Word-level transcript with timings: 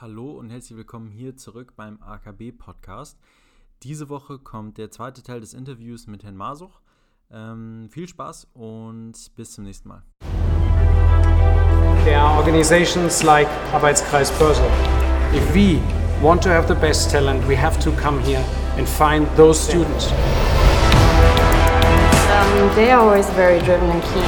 Hallo 0.00 0.30
und 0.30 0.48
herzlich 0.48 0.78
willkommen 0.78 1.10
hier 1.10 1.36
zurück 1.36 1.74
beim 1.76 1.98
AKB 2.00 2.52
Podcast. 2.52 3.18
Diese 3.82 4.08
Woche 4.08 4.38
kommt 4.38 4.78
der 4.78 4.90
zweite 4.90 5.22
Teil 5.22 5.42
des 5.42 5.52
Interviews 5.52 6.06
mit 6.06 6.24
Herrn 6.24 6.36
Masuch. 6.36 6.80
Ähm, 7.30 7.90
viel 7.90 8.08
Spaß 8.08 8.46
und 8.54 9.12
bis 9.36 9.52
zum 9.52 9.64
nächsten 9.64 9.90
Mal. 9.90 10.02
There 12.04 12.18
are 12.18 12.38
organizations 12.38 13.22
like 13.22 13.46
Arbeitskreis 13.74 14.30
Börse. 14.38 14.62
If 15.34 15.54
we 15.54 15.78
want 16.22 16.42
to 16.44 16.48
have 16.48 16.66
the 16.66 16.80
best 16.80 17.10
talent, 17.10 17.46
we 17.46 17.54
have 17.54 17.78
to 17.80 17.90
come 18.02 18.18
here 18.22 18.42
and 18.78 18.88
find 18.88 19.26
those 19.36 19.62
students. 19.62 20.10
Um, 22.30 22.74
they 22.74 22.90
are 22.90 23.02
always 23.02 23.28
very 23.34 23.60
driven 23.60 23.90
and 23.90 24.02
keen. 24.04 24.24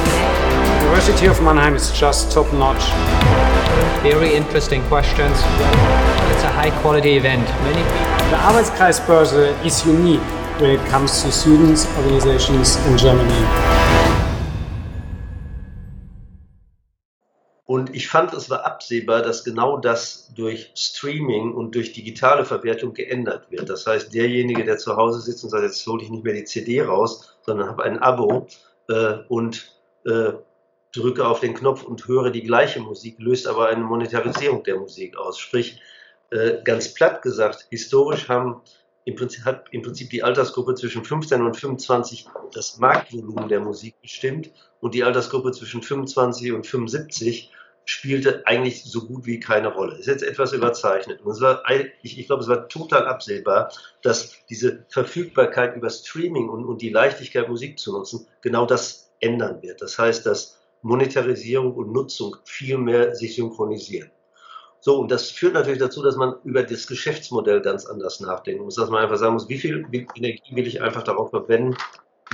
University 0.83 1.25
of 1.25 1.41
Mannheim 1.41 1.75
is 1.75 1.91
just 1.99 2.31
top 2.31 2.45
notch. 2.53 3.52
Very 4.03 4.35
interesting 4.35 4.81
questions. 4.89 5.37
It's 6.31 6.43
a 6.43 6.51
high 6.51 6.71
quality 6.81 7.17
event. 7.17 7.47
Many. 7.63 7.83
The 8.29 8.37
Arbeitskreis 8.37 8.99
Börse 9.07 9.55
is 9.65 9.85
unique 9.85 10.21
when 10.59 10.71
it 10.71 10.85
comes 10.89 11.23
to 11.23 11.31
students, 11.31 11.85
organizations 11.97 12.75
in 12.87 12.97
Germany. 12.97 13.45
Und 17.65 17.95
ich 17.95 18.07
fand, 18.07 18.33
es 18.33 18.49
war 18.49 18.65
absehbar, 18.65 19.21
dass 19.21 19.43
genau 19.43 19.77
das 19.77 20.31
durch 20.35 20.71
Streaming 20.75 21.53
und 21.53 21.73
durch 21.73 21.93
digitale 21.93 22.45
Verwertung 22.45 22.93
geändert 22.93 23.49
wird. 23.49 23.69
Das 23.69 23.87
heißt, 23.87 24.13
derjenige, 24.13 24.63
der 24.63 24.77
zu 24.77 24.95
Hause 24.95 25.21
sitzt 25.21 25.43
und 25.43 25.49
sagt, 25.49 25.63
jetzt 25.63 25.87
hole 25.87 26.03
ich 26.03 26.11
nicht 26.11 26.23
mehr 26.23 26.33
die 26.33 26.43
CD 26.43 26.81
raus, 26.81 27.35
sondern 27.41 27.69
habe 27.69 27.83
ein 27.83 27.97
Abo 27.99 28.47
äh, 28.89 29.15
und 29.27 29.71
äh, 30.05 30.33
drücke 30.93 31.27
auf 31.27 31.39
den 31.39 31.53
Knopf 31.53 31.83
und 31.83 32.07
höre 32.07 32.29
die 32.29 32.43
gleiche 32.43 32.79
Musik, 32.79 33.17
löst 33.19 33.47
aber 33.47 33.67
eine 33.67 33.83
Monetarisierung 33.83 34.63
der 34.63 34.77
Musik 34.77 35.17
aus. 35.17 35.39
Sprich, 35.39 35.81
äh, 36.29 36.61
ganz 36.63 36.93
platt 36.93 37.21
gesagt, 37.21 37.67
historisch 37.69 38.29
haben 38.29 38.61
im 39.05 39.15
Prinzip, 39.15 39.43
hat 39.43 39.65
im 39.71 39.81
Prinzip 39.81 40.09
die 40.09 40.23
Altersgruppe 40.23 40.75
zwischen 40.75 41.03
15 41.03 41.41
und 41.41 41.57
25 41.57 42.27
das 42.53 42.77
Marktvolumen 42.77 43.49
der 43.49 43.59
Musik 43.59 43.95
bestimmt 44.01 44.51
und 44.79 44.93
die 44.93 45.03
Altersgruppe 45.03 45.51
zwischen 45.51 45.81
25 45.81 46.53
und 46.53 46.65
75 46.65 47.51
spielte 47.85 48.47
eigentlich 48.47 48.83
so 48.83 49.05
gut 49.05 49.25
wie 49.25 49.39
keine 49.39 49.73
Rolle. 49.73 49.97
Ist 49.97 50.05
jetzt 50.05 50.23
etwas 50.23 50.53
überzeichnet. 50.53 51.21
Und 51.21 51.31
es 51.31 51.41
war, 51.41 51.63
ich, 52.01 52.17
ich 52.17 52.27
glaube, 52.27 52.41
es 52.41 52.47
war 52.47 52.69
total 52.69 53.07
absehbar, 53.07 53.73
dass 54.01 54.45
diese 54.49 54.85
Verfügbarkeit 54.87 55.75
über 55.75 55.89
Streaming 55.89 56.47
und, 56.47 56.63
und 56.63 56.81
die 56.81 56.89
Leichtigkeit, 56.89 57.49
Musik 57.49 57.77
zu 57.79 57.91
nutzen, 57.91 58.25
genau 58.41 58.65
das 58.65 59.11
ändern 59.19 59.61
wird. 59.61 59.81
Das 59.81 59.99
heißt, 59.99 60.25
dass 60.25 60.62
Monetarisierung 60.83 61.73
und 61.73 61.91
Nutzung 61.91 62.35
viel 62.45 62.77
mehr 62.77 63.15
sich 63.15 63.35
synchronisieren. 63.35 64.11
So, 64.81 64.99
und 64.99 65.09
das 65.11 65.31
führt 65.31 65.53
natürlich 65.53 65.79
dazu, 65.79 66.03
dass 66.03 66.17
man 66.17 66.35
über 66.43 66.61
das 66.61 66.87
Geschäftsmodell 66.87 67.61
ganz 67.61 67.85
anders 67.85 68.19
nachdenken 68.19 68.65
muss, 68.65 68.75
dass 68.75 68.89
man 68.89 69.01
einfach 69.01 69.17
sagen 69.17 69.33
muss, 69.33 69.47
wie 69.47 69.57
viel 69.57 69.87
Energie 69.91 70.55
will 70.55 70.67
ich 70.67 70.81
einfach 70.81 71.03
darauf 71.03 71.29
verwenden, 71.29 71.77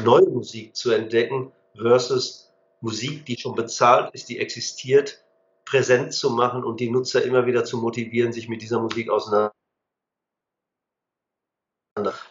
neue 0.04 0.28
Musik 0.28 0.76
zu 0.76 0.90
entdecken 0.92 1.52
versus 1.76 2.52
Musik, 2.82 3.26
die 3.26 3.38
schon 3.38 3.54
bezahlt 3.54 4.14
ist, 4.16 4.30
die 4.30 4.40
existiert, 4.40 5.24
präsent 5.64 6.14
zu 6.14 6.32
machen 6.32 6.64
und 6.64 6.80
die 6.80 6.90
Nutzer 6.90 7.24
immer 7.24 7.46
wieder 7.46 7.66
zu 7.66 7.78
motivieren, 7.78 8.34
sich 8.34 8.50
mit 8.50 8.64
dieser 8.64 8.80
Musik 8.80 9.12
auseinanderzusetzen. 9.12 9.54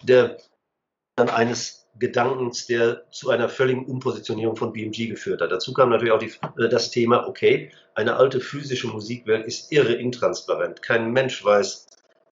Der 0.02 0.38
dann 1.14 1.28
eines 1.28 1.87
Gedankens, 1.98 2.66
der 2.66 3.02
zu 3.10 3.30
einer 3.30 3.48
völligen 3.48 3.86
Umpositionierung 3.86 4.56
von 4.56 4.72
BMG 4.72 5.08
geführt 5.08 5.40
hat. 5.40 5.52
Dazu 5.52 5.72
kam 5.72 5.90
natürlich 5.90 6.12
auch 6.12 6.18
die, 6.18 6.32
äh, 6.62 6.68
das 6.68 6.90
Thema, 6.90 7.26
okay, 7.26 7.70
eine 7.94 8.16
alte 8.16 8.40
physische 8.40 8.88
Musikwelt 8.88 9.46
ist 9.46 9.72
irre 9.72 9.94
intransparent. 9.94 10.82
Kein 10.82 11.12
Mensch 11.12 11.44
weiß, 11.44 11.86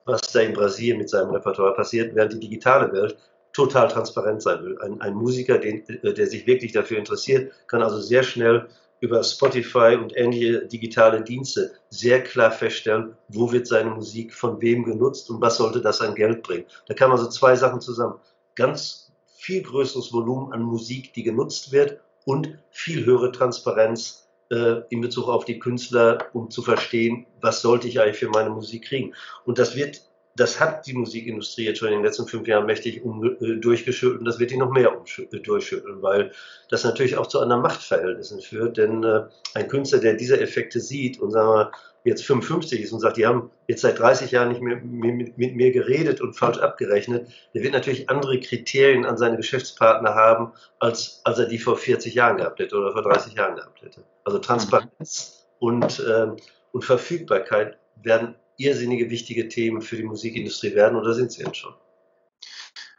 was 0.05 0.21
da 0.33 0.41
in 0.41 0.53
Brasilien 0.53 0.99
mit 0.99 1.11
seinem 1.11 1.31
Repertoire 1.31 1.75
passiert, 1.75 2.15
während 2.15 2.33
die 2.35 2.41
digitale 2.41 2.93
Welt 2.93 3.17
total 3.53 3.89
transparent 3.89 4.43
sein 4.43 4.63
will. 4.63 4.79
Ein, 4.81 5.01
ein 5.01 5.15
Musiker, 5.15 5.59
den, 5.59 5.89
äh, 5.89 6.13
der 6.13 6.27
sich 6.27 6.47
wirklich 6.47 6.73
dafür 6.73 6.99
interessiert, 6.99 7.53
kann 7.67 7.83
also 7.83 8.01
sehr 8.01 8.23
schnell 8.23 8.69
über 9.01 9.23
Spotify 9.23 9.97
und 10.01 10.17
ähnliche 10.17 10.67
digitale 10.67 11.23
Dienste 11.23 11.73
sehr 11.91 12.23
klar 12.23 12.51
feststellen, 12.51 13.15
wo 13.29 13.53
wird 13.53 13.67
seine 13.67 13.91
Musik 13.91 14.33
von 14.33 14.61
wem 14.61 14.85
genutzt 14.85 15.29
und 15.31 15.41
was 15.41 15.59
sollte 15.59 15.81
das 15.81 16.01
an 16.01 16.15
Geld 16.15 16.43
bringen. 16.43 16.65
Da 16.87 16.95
kann 16.95 17.11
man 17.11 17.19
so 17.19 17.29
zwei 17.29 17.57
Sachen 17.57 17.81
zusammen. 17.81 18.15
Ganz 18.55 19.06
viel 19.47 19.63
größeres 19.63 20.13
Volumen 20.13 20.53
an 20.53 20.63
Musik, 20.63 21.13
die 21.13 21.23
genutzt 21.23 21.71
wird 21.71 22.01
und 22.25 22.59
viel 22.71 23.07
höhere 23.07 23.31
Transparenz 23.31 24.29
äh, 24.51 24.81
in 24.91 25.01
Bezug 25.01 25.29
auf 25.29 25.45
die 25.45 25.61
Künstler, 25.61 26.19
um 26.33 26.51
zu 26.51 26.63
verstehen, 26.63 27.27
was 27.41 27.63
sollte 27.63 27.87
ich 27.87 28.01
eigentlich 28.01 28.19
für 28.19 28.29
meine 28.29 28.51
Musik 28.51 28.87
kriegen. 28.87 29.15
Und 29.45 29.61
das 29.61 29.77
wird, 29.77 30.03
das 30.35 30.59
hat 30.59 30.89
die 30.89 30.95
Musikindustrie 30.95 31.65
jetzt 31.65 31.79
schon 31.79 31.89
in 31.89 31.95
den 31.95 32.05
letzten 32.05 32.27
fünf 32.27 32.49
Jahren 32.49 32.67
mächtig 32.67 33.05
um, 33.05 33.23
äh, 33.23 33.61
durchgeschüttelt 33.61 34.19
und 34.19 34.25
das 34.25 34.41
wird 34.41 34.51
die 34.51 34.57
noch 34.57 34.73
mehr 34.73 35.01
äh, 35.17 35.39
durchschütteln, 35.39 36.03
weil 36.03 36.33
das 36.69 36.83
natürlich 36.83 37.17
auch 37.17 37.29
zu 37.29 37.39
anderen 37.39 37.63
Machtverhältnissen 37.63 38.41
führt. 38.41 38.77
Denn 38.79 39.05
äh, 39.05 39.27
ein 39.55 39.69
Künstler, 39.69 40.01
der 40.01 40.15
diese 40.15 40.41
Effekte 40.41 40.81
sieht 40.81 41.21
und 41.21 41.31
sagen 41.31 41.51
wir, 41.51 41.71
jetzt 42.07 42.25
55 42.25 42.81
ist 42.81 42.93
und 42.93 43.01
sagt, 43.01 43.17
die 43.17 43.27
haben 43.27 43.51
jetzt 43.67 43.83
seit 43.83 43.99
30 43.99 44.31
Jahren 44.31 44.49
nicht 44.49 44.63
mehr 44.63 44.77
mit, 44.77 45.37
mit, 45.37 45.57
mir 45.57 45.73
geredet 45.73 46.21
und 46.21 46.35
falsch 46.35 46.59
abgerechnet, 46.59 47.29
der 47.53 47.63
wird 47.63 47.73
natürlich 47.73 48.09
andere 48.09 48.39
Kriterien 48.39 49.05
an 49.05 49.19
seine 49.19 49.37
Geschäftspartner 49.37 50.15
haben, 50.15 50.53
als, 50.79 51.21
als 51.25 51.39
er 51.39 51.47
die 51.47 51.59
vor 51.59 51.77
40 51.77 52.15
Jahren 52.15 52.37
gehabt 52.37 52.61
hätte 52.61 52.77
oder 52.77 52.93
vor 52.93 53.03
30 53.03 53.35
Jahren 53.35 53.57
gehabt 53.57 53.83
hätte. 53.83 54.05
Also 54.25 54.39
Transparenz 54.39 55.47
mhm. 55.61 55.67
und, 55.69 56.01
äh, 56.01 56.29
und 56.73 56.85
Verfügbarkeit 56.85 57.77
werden 58.03 58.37
irrsinnige 58.57 59.11
wichtige 59.11 59.49
Themen 59.49 59.83
für 59.83 59.97
die 59.97 60.05
Musikindustrie 60.05 60.75
werden 60.75 60.97
oder 60.97 61.13
sind 61.13 61.33
sie 61.33 61.43
jetzt 61.43 61.57
schon. 61.57 61.75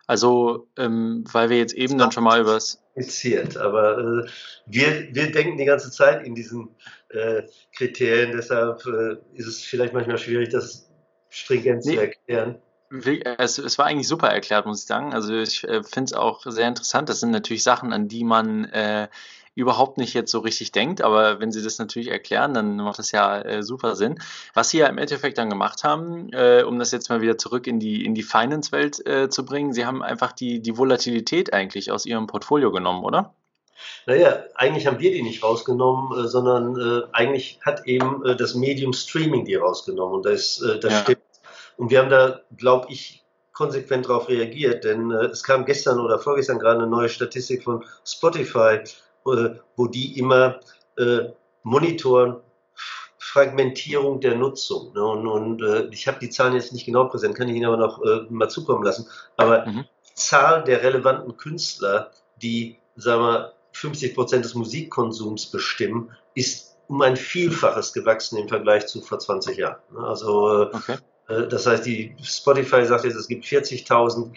Also, 0.08 0.70
ähm, 0.78 1.26
weil 1.32 1.50
wir 1.50 1.58
jetzt 1.58 1.74
eben 1.74 1.98
dann 1.98 2.14
schon 2.14 2.24
mal 2.24 2.40
über 2.40 2.54
das. 2.54 2.82
Aber 3.58 3.98
äh, 3.98 4.30
wir, 4.66 5.10
wir 5.12 5.32
denken 5.32 5.58
die 5.58 5.66
ganze 5.66 5.92
Zeit 5.92 6.26
in 6.26 6.34
diesen 6.34 6.70
äh, 7.10 7.44
Kriterien, 7.76 8.32
deshalb 8.36 8.86
äh, 8.86 9.18
ist 9.34 9.48
es 9.48 9.64
vielleicht 9.64 9.94
manchmal 9.94 10.18
schwierig, 10.18 10.50
das 10.50 10.92
stringent 11.30 11.86
nee. 11.86 11.96
zu 11.96 12.02
erklären. 12.02 12.62
Es, 13.38 13.58
es, 13.58 13.78
war 13.78 13.86
eigentlich 13.86 14.08
super 14.08 14.30
erklärt, 14.30 14.66
muss 14.66 14.82
ich 14.82 14.88
sagen. 14.88 15.14
Also 15.14 15.36
ich 15.36 15.64
äh, 15.66 15.84
finde 15.84 16.06
es 16.06 16.14
auch 16.14 16.44
sehr 16.46 16.70
interessant. 16.70 17.10
Das 17.10 17.20
sind 17.20 17.32
natürlich 17.32 17.64
Sachen, 17.64 17.92
an 17.92 18.08
die 18.08 18.24
man 18.24 18.64
äh, 18.66 19.10
überhaupt 19.56 19.98
nicht 19.98 20.14
jetzt 20.14 20.32
so 20.32 20.40
richtig 20.40 20.72
denkt, 20.72 21.02
aber 21.02 21.40
wenn 21.40 21.52
sie 21.52 21.64
das 21.64 21.80
natürlich 21.80 22.10
erklären, 22.10 22.54
dann 22.54 22.78
macht 22.78 23.00
das 23.00 23.12
ja 23.12 23.42
äh, 23.42 23.64
super 23.64 23.96
Sinn. 23.96 24.20
Was 24.54 24.70
sie 24.70 24.78
ja 24.78 24.88
im 24.88 25.00
Endeffekt 25.00 25.40
dann 25.40 25.50
gemacht 25.50 25.84
haben, 25.84 26.32
äh, 26.32 26.62
um 26.62 26.78
das 26.78 26.92
jetzt 26.92 27.10
mal 27.10 27.22
wieder 27.22 27.40
zurück 27.40 27.66
in 27.66 27.80
die, 27.80 28.06
in 28.06 28.14
die 28.14 28.22
Finance-Welt 28.22 29.06
äh, 29.08 29.30
zu 29.30 29.44
bringen, 29.46 29.74
sie 29.74 29.86
haben 29.86 30.04
einfach 30.04 30.32
die, 30.32 30.62
die 30.62 30.78
Volatilität 30.78 31.54
eigentlich 31.54 31.92
aus 31.92 32.06
ihrem 32.06 32.28
Portfolio 32.28 32.72
genommen, 32.72 33.04
oder? 33.04 33.34
Naja, 34.06 34.44
eigentlich 34.56 34.88
haben 34.88 35.00
wir 35.00 35.12
die 35.12 35.22
nicht 35.22 35.44
rausgenommen, 35.44 36.26
äh, 36.26 36.28
sondern 36.28 36.80
äh, 36.80 37.08
eigentlich 37.12 37.60
hat 37.64 37.86
eben 37.86 38.26
äh, 38.26 38.36
das 38.36 38.56
Medium 38.56 38.94
Streaming 38.94 39.46
die 39.46 39.56
rausgenommen 39.56 40.16
und 40.16 40.26
das, 40.26 40.64
das 40.82 40.92
ja. 40.92 41.02
stimmt. 41.02 41.22
Und 41.78 41.92
wir 41.92 42.00
haben 42.00 42.10
da, 42.10 42.42
glaube 42.56 42.88
ich, 42.90 43.24
konsequent 43.54 44.08
darauf 44.08 44.30
reagiert, 44.30 44.84
denn 44.84 45.12
es 45.12 45.44
kam 45.44 45.66
gestern 45.66 46.00
oder 46.00 46.20
vorgestern 46.20 46.60
gerade 46.60 46.80
eine 46.80 46.88
neue 46.88 47.10
Statistik 47.10 47.64
von 47.64 47.84
Spotify, 48.06 48.82
äh, 49.26 49.50
wo 49.76 49.88
die 49.88 50.18
immer 50.18 50.60
äh, 50.98 51.30
monitoren 51.64 52.38
Fragmentierung 53.18 54.22
der 54.22 54.36
Nutzung. 54.36 54.94
Ne? 54.94 55.04
Und, 55.04 55.28
und 55.28 55.62
äh, 55.62 55.88
ich 55.92 56.08
habe 56.08 56.20
die 56.20 56.30
Zahlen 56.30 56.54
jetzt 56.54 56.72
nicht 56.72 56.86
genau 56.86 57.06
präsent, 57.06 57.36
kann 57.36 57.50
ich 57.50 57.56
Ihnen 57.56 57.66
aber 57.66 57.78
noch 57.78 58.02
äh, 58.04 58.22
mal 58.30 58.50
zukommen 58.50 58.84
lassen. 58.84 59.08
Aber 59.36 59.66
mhm. 59.66 59.86
Zahl 60.14 60.64
der 60.64 60.82
relevanten 60.82 61.36
Künstler, 61.36 62.12
die, 62.42 62.78
sagen 62.96 63.22
wir, 63.22 63.54
50 63.78 64.16
Prozent 64.16 64.46
des 64.46 64.56
Musikkonsums 64.56 65.48
bestimmen, 65.48 66.12
ist 66.34 66.78
um 66.88 67.02
ein 67.02 67.16
Vielfaches 67.18 67.94
gewachsen 67.94 68.38
im 68.38 68.48
Vergleich 68.48 68.88
zu 68.88 69.02
vor 69.02 69.20
20 69.20 69.58
Jahren. 69.58 69.78
Also, 69.98 70.70
okay. 70.72 70.98
Äh, 71.28 71.48
das 71.48 71.66
heißt, 71.66 71.86
die 71.86 72.16
Spotify 72.24 72.86
sagt 72.86 73.06
jetzt, 73.06 73.16
es 73.16 73.28
gibt 73.28 73.46
40.000 73.46 74.34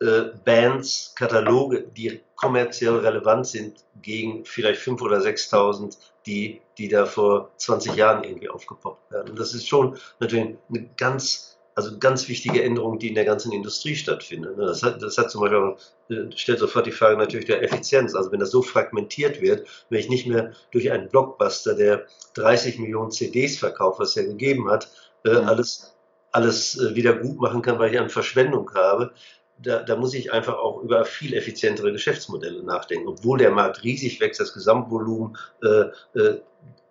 äh, 0.00 0.22
Bands, 0.44 1.14
Kataloge, 1.16 1.82
die 1.82 2.20
kommerziell 2.36 2.96
relevant 2.96 3.46
sind, 3.46 3.84
gegen 4.02 4.44
vielleicht 4.44 4.80
5.000 4.80 5.02
oder 5.02 5.18
6.000, 5.18 5.96
die, 6.26 6.60
die 6.78 6.88
da 6.88 7.06
vor 7.06 7.50
20 7.56 7.94
Jahren 7.94 8.24
irgendwie 8.24 8.48
aufgepoppt 8.48 9.10
werden. 9.12 9.30
Und 9.30 9.38
das 9.38 9.54
ist 9.54 9.68
schon 9.68 9.98
natürlich 10.20 10.56
eine 10.68 10.88
ganz, 10.96 11.53
also 11.74 11.98
ganz 11.98 12.28
wichtige 12.28 12.62
Änderung, 12.62 12.98
die 12.98 13.08
in 13.08 13.14
der 13.14 13.24
ganzen 13.24 13.52
Industrie 13.52 13.96
stattfindet. 13.96 14.56
Ne, 14.56 14.66
das 14.66 14.82
hat, 14.82 15.02
das 15.02 15.18
hat 15.18 15.30
zum 15.30 15.40
Beispiel, 15.40 15.74
äh, 16.10 16.36
stellt 16.36 16.58
sofort 16.58 16.86
die 16.86 16.92
Frage 16.92 17.16
natürlich 17.16 17.46
der 17.46 17.62
Effizienz. 17.62 18.14
Also 18.14 18.30
wenn 18.32 18.40
das 18.40 18.50
so 18.50 18.62
fragmentiert 18.62 19.40
wird, 19.40 19.66
wenn 19.90 19.98
ich 19.98 20.08
nicht 20.08 20.26
mehr 20.26 20.52
durch 20.70 20.90
einen 20.90 21.08
Blockbuster, 21.08 21.74
der 21.74 22.06
30 22.34 22.78
Millionen 22.78 23.10
CDs 23.10 23.58
verkauft, 23.58 24.00
was 24.00 24.16
er 24.16 24.24
gegeben 24.24 24.70
hat, 24.70 24.88
äh, 25.24 25.30
alles 25.30 25.94
alles 26.34 26.80
wieder 26.94 27.12
gut 27.14 27.38
machen 27.38 27.62
kann, 27.62 27.78
weil 27.78 27.92
ich 27.92 27.98
eine 27.98 28.08
Verschwendung 28.08 28.68
habe, 28.74 29.12
da, 29.58 29.84
da, 29.84 29.94
muss 29.94 30.14
ich 30.14 30.32
einfach 30.32 30.54
auch 30.58 30.82
über 30.82 31.04
viel 31.04 31.32
effizientere 31.32 31.92
Geschäftsmodelle 31.92 32.64
nachdenken. 32.64 33.06
Obwohl 33.06 33.38
der 33.38 33.52
Markt 33.52 33.84
riesig 33.84 34.20
wächst, 34.20 34.40
das 34.40 34.52
Gesamtvolumen 34.52 35.36
äh, 35.62 36.18
äh, 36.18 36.40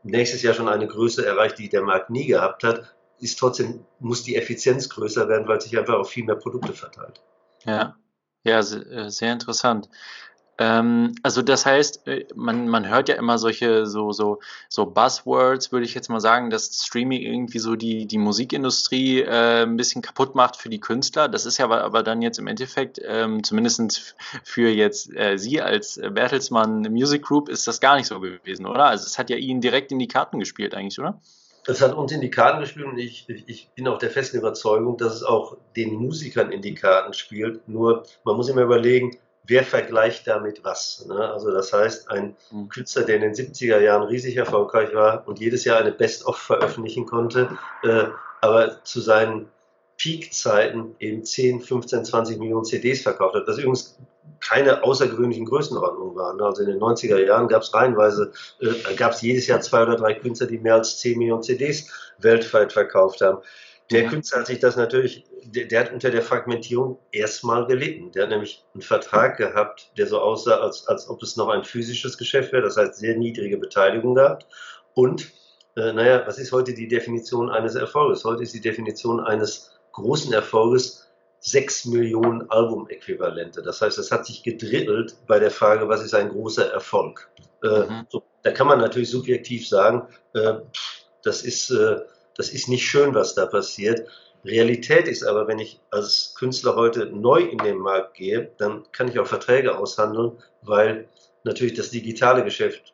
nächstes 0.03 0.43
Jahr 0.43 0.53
schon 0.53 0.69
eine 0.69 0.87
Größe 0.87 1.25
erreicht, 1.25 1.59
die 1.59 1.67
der 1.67 1.81
Markt 1.81 2.09
nie 2.09 2.25
gehabt 2.25 2.63
hat, 2.63 2.95
ist 3.23 3.39
trotzdem, 3.39 3.85
muss 3.99 4.23
die 4.23 4.35
Effizienz 4.35 4.89
größer 4.89 5.27
werden, 5.29 5.47
weil 5.47 5.61
sich 5.61 5.77
einfach 5.77 5.95
auf 5.95 6.09
viel 6.09 6.25
mehr 6.25 6.35
Produkte 6.35 6.73
verteilt. 6.73 7.21
Ja, 7.65 7.95
ja, 8.43 8.59
äh, 8.59 9.09
sehr 9.09 9.33
interessant. 9.33 9.89
Ähm, 10.59 11.15
also 11.23 11.41
das 11.41 11.65
heißt, 11.65 12.07
äh, 12.07 12.27
man, 12.35 12.67
man 12.67 12.87
hört 12.87 13.09
ja 13.09 13.15
immer 13.15 13.39
solche 13.39 13.87
so, 13.87 14.11
so, 14.11 14.39
so 14.69 14.85
Buzzwords, 14.85 15.71
würde 15.71 15.85
ich 15.85 15.95
jetzt 15.95 16.09
mal 16.09 16.19
sagen, 16.19 16.51
dass 16.51 16.85
Streaming 16.85 17.21
irgendwie 17.21 17.57
so 17.57 17.75
die, 17.75 18.05
die 18.05 18.19
Musikindustrie 18.19 19.21
äh, 19.21 19.63
ein 19.63 19.77
bisschen 19.77 20.03
kaputt 20.03 20.35
macht 20.35 20.57
für 20.57 20.69
die 20.69 20.79
Künstler. 20.79 21.27
Das 21.27 21.47
ist 21.47 21.57
ja 21.57 21.65
aber, 21.65 21.83
aber 21.83 22.03
dann 22.03 22.21
jetzt 22.21 22.37
im 22.37 22.45
Endeffekt, 22.47 23.01
ähm, 23.03 23.43
zumindest 23.43 24.15
für 24.43 24.69
jetzt 24.69 25.11
äh, 25.15 25.37
Sie 25.37 25.59
als 25.59 25.99
Bertelsmann 25.99 26.81
Music 26.83 27.23
Group, 27.23 27.49
ist 27.49 27.67
das 27.67 27.79
gar 27.79 27.95
nicht 27.95 28.07
so 28.07 28.19
gewesen, 28.19 28.67
oder? 28.67 28.85
Also 28.85 29.05
es 29.05 29.17
hat 29.17 29.31
ja 29.31 29.37
Ihnen 29.37 29.61
direkt 29.61 29.91
in 29.91 29.99
die 29.99 30.07
Karten 30.07 30.37
gespielt 30.37 30.75
eigentlich, 30.75 30.99
oder? 30.99 31.19
Es 31.65 31.81
hat 31.81 31.93
uns 31.93 32.11
in 32.11 32.21
die 32.21 32.29
Karten 32.29 32.59
gespielt 32.59 32.87
und 32.87 32.97
ich, 32.97 33.27
ich 33.29 33.69
bin 33.75 33.87
auch 33.87 33.97
der 33.97 34.09
festen 34.09 34.37
Überzeugung, 34.37 34.97
dass 34.97 35.15
es 35.15 35.23
auch 35.23 35.57
den 35.75 35.93
Musikern 35.95 36.51
in 36.51 36.61
die 36.61 36.75
Karten 36.75 37.13
spielt. 37.13 37.67
Nur 37.67 38.03
man 38.25 38.35
muss 38.35 38.49
immer 38.49 38.63
überlegen, 38.63 39.17
wer 39.45 39.63
vergleicht 39.63 40.27
damit 40.27 40.63
was? 40.63 41.05
Ne? 41.07 41.31
Also 41.31 41.51
das 41.51 41.71
heißt, 41.71 42.09
ein 42.09 42.35
mhm. 42.51 42.69
Künstler, 42.69 43.03
der 43.03 43.15
in 43.15 43.21
den 43.21 43.33
70er 43.33 43.79
Jahren 43.79 44.03
riesig 44.03 44.35
erfolgreich 44.37 44.93
war 44.93 45.27
und 45.27 45.39
jedes 45.39 45.63
Jahr 45.65 45.79
eine 45.79 45.91
Best-of 45.91 46.37
veröffentlichen 46.37 47.05
konnte, 47.05 47.57
äh, 47.83 48.05
aber 48.41 48.83
zu 48.83 48.99
seinen 48.99 49.47
Peak-Zeiten 50.03 50.95
eben 50.99 51.23
10, 51.23 51.61
15, 51.61 52.03
20 52.03 52.37
Millionen 52.37 52.65
CDs 52.65 53.03
verkauft 53.03 53.35
hat, 53.35 53.47
was 53.47 53.57
übrigens 53.57 53.97
keine 54.41 54.83
außergewöhnlichen 54.83 55.45
Größenordnungen 55.45 56.13
waren. 56.13 56.41
Also 56.41 56.63
in 56.63 56.71
den 56.71 56.79
90er 56.79 57.25
Jahren 57.25 57.47
gab 57.47 57.61
es 57.61 57.73
reihenweise, 57.73 58.33
äh, 58.59 58.95
gab 58.95 59.13
es 59.13 59.21
jedes 59.21 59.47
Jahr 59.47 59.61
zwei 59.61 59.83
oder 59.83 59.95
drei 59.95 60.13
Künstler, 60.13 60.47
die 60.47 60.57
mehr 60.57 60.75
als 60.75 60.99
10 60.99 61.17
Millionen 61.17 61.41
CDs 61.41 61.87
weltweit 62.19 62.73
verkauft 62.73 63.21
haben. 63.21 63.37
Der 63.91 64.07
Künstler 64.07 64.39
hat 64.39 64.47
sich 64.47 64.59
das 64.59 64.75
natürlich, 64.75 65.23
der, 65.45 65.65
der, 65.65 65.79
hat 65.79 65.93
unter 65.93 66.09
der 66.09 66.21
Fragmentierung 66.21 66.99
erstmal 67.13 67.65
gelitten. 67.65 68.11
Der 68.11 68.23
hat 68.23 68.29
nämlich 68.29 68.65
einen 68.73 68.81
Vertrag 68.81 69.37
gehabt, 69.37 69.91
der 69.97 70.07
so 70.07 70.19
aussah, 70.19 70.57
als, 70.57 70.85
als 70.87 71.07
ob 71.09 71.23
es 71.23 71.37
noch 71.37 71.47
ein 71.47 71.63
physisches 71.63 72.17
Geschäft 72.17 72.51
wäre, 72.51 72.63
das 72.63 72.75
heißt 72.75 72.95
sehr 72.95 73.15
niedrige 73.15 73.57
Beteiligung 73.57 74.15
gehabt. 74.15 74.47
Und, 74.95 75.31
äh, 75.77 75.93
naja, 75.93 76.23
was 76.25 76.39
ist 76.39 76.51
heute 76.51 76.73
die 76.73 76.89
Definition 76.89 77.49
eines 77.49 77.75
Erfolges? 77.75 78.25
Heute 78.25 78.43
ist 78.43 78.53
die 78.53 78.61
Definition 78.61 79.21
eines 79.21 79.72
großen 79.93 80.33
Erfolges 80.33 81.09
6 81.39 81.85
Millionen 81.85 82.49
Album-Äquivalente. 82.49 83.63
Das 83.63 83.81
heißt, 83.81 83.97
es 83.97 84.11
hat 84.11 84.25
sich 84.25 84.43
gedrittelt 84.43 85.15
bei 85.27 85.39
der 85.39 85.51
Frage, 85.51 85.89
was 85.89 86.03
ist 86.03 86.13
ein 86.13 86.29
großer 86.29 86.71
Erfolg? 86.71 87.29
Äh, 87.63 87.85
mhm. 87.85 88.05
so, 88.09 88.23
da 88.43 88.51
kann 88.51 88.67
man 88.67 88.79
natürlich 88.79 89.09
subjektiv 89.09 89.67
sagen, 89.67 90.07
äh, 90.33 90.55
das 91.23 91.43
ist 91.43 91.69
äh, 91.71 92.01
das 92.35 92.49
ist 92.49 92.67
nicht 92.67 92.85
schön, 92.85 93.13
was 93.13 93.35
da 93.35 93.45
passiert. 93.45 94.07
Realität 94.45 95.07
ist 95.07 95.23
aber, 95.23 95.47
wenn 95.47 95.59
ich 95.59 95.79
als 95.91 96.35
Künstler 96.37 96.75
heute 96.75 97.05
neu 97.05 97.41
in 97.41 97.59
den 97.59 97.77
Markt 97.77 98.15
gehe, 98.15 98.51
dann 98.57 98.83
kann 98.91 99.07
ich 99.07 99.19
auch 99.19 99.27
Verträge 99.27 99.77
aushandeln, 99.77 100.33
weil 100.61 101.07
natürlich 101.43 101.75
das 101.75 101.91
digitale 101.91 102.43
Geschäft 102.43 102.93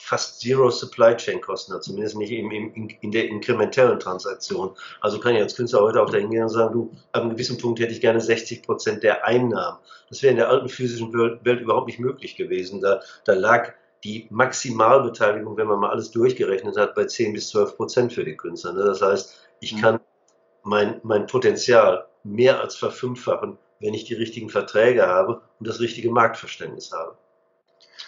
fast 0.00 0.40
Zero 0.40 0.70
Supply 0.70 1.16
Chain 1.16 1.40
Kosten 1.40 1.74
hat, 1.74 1.84
zumindest 1.84 2.16
nicht 2.16 2.32
im, 2.32 2.50
im, 2.50 2.88
in 3.00 3.10
der 3.10 3.28
inkrementellen 3.28 3.98
Transaktion. 4.00 4.70
Also 5.00 5.20
kann 5.20 5.34
ich 5.34 5.42
als 5.42 5.56
Künstler 5.56 5.80
heute 5.80 6.02
auch 6.02 6.10
dahin 6.10 6.30
gehen 6.30 6.42
und 6.42 6.48
sagen, 6.48 6.72
du, 6.72 6.92
ab 7.12 7.22
einem 7.22 7.32
gewissen 7.32 7.58
Punkt 7.58 7.80
hätte 7.80 7.92
ich 7.92 8.00
gerne 8.00 8.20
60 8.20 8.62
Prozent 8.62 9.02
der 9.02 9.26
Einnahmen. 9.26 9.78
Das 10.08 10.22
wäre 10.22 10.30
in 10.30 10.36
der 10.36 10.48
alten 10.48 10.68
physischen 10.68 11.12
Welt, 11.12 11.44
Welt 11.44 11.60
überhaupt 11.60 11.88
nicht 11.88 11.98
möglich 11.98 12.36
gewesen. 12.36 12.80
Da, 12.80 13.00
da 13.24 13.34
lag 13.34 13.72
die 14.04 14.26
Maximalbeteiligung, 14.30 15.56
wenn 15.56 15.66
man 15.66 15.80
mal 15.80 15.90
alles 15.90 16.10
durchgerechnet 16.10 16.76
hat, 16.76 16.94
bei 16.94 17.04
10 17.04 17.32
bis 17.32 17.50
12 17.50 17.76
Prozent 17.76 18.12
für 18.12 18.24
die 18.24 18.36
Künstler. 18.36 18.72
Ne? 18.72 18.84
Das 18.84 19.02
heißt, 19.02 19.38
ich 19.60 19.74
mhm. 19.74 19.80
kann 19.80 20.00
mein, 20.62 21.00
mein 21.02 21.26
Potenzial 21.26 22.06
mehr 22.22 22.60
als 22.60 22.76
verfünffachen, 22.76 23.58
wenn 23.80 23.94
ich 23.94 24.04
die 24.04 24.14
richtigen 24.14 24.50
Verträge 24.50 25.06
habe 25.06 25.42
und 25.58 25.68
das 25.68 25.80
richtige 25.80 26.10
Marktverständnis 26.10 26.92
habe. 26.92 27.16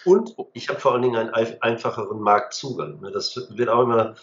Und 0.05 0.35
ich 0.53 0.69
habe 0.69 0.79
vor 0.79 0.93
allen 0.93 1.03
Dingen 1.03 1.15
einen 1.15 1.61
einfacheren 1.61 2.19
Marktzugang. 2.19 2.99
Ne? 3.01 3.11
Das 3.11 3.35
wird 3.49 3.69
auch 3.69 3.83
immer 3.83 4.15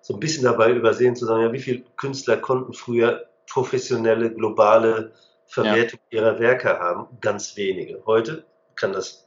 so 0.00 0.14
ein 0.14 0.20
bisschen 0.20 0.44
dabei 0.44 0.72
übersehen 0.72 1.16
zu 1.16 1.26
sagen, 1.26 1.42
ja, 1.42 1.52
wie 1.52 1.60
viele 1.60 1.82
Künstler 1.96 2.36
konnten 2.36 2.72
früher 2.72 3.26
professionelle, 3.48 4.32
globale 4.32 5.12
Verwertung 5.46 6.00
ja. 6.10 6.20
ihrer 6.20 6.38
Werke 6.38 6.78
haben? 6.78 7.06
Ganz 7.20 7.56
wenige. 7.56 8.02
Heute 8.06 8.44
kann 8.74 8.92
das 8.92 9.26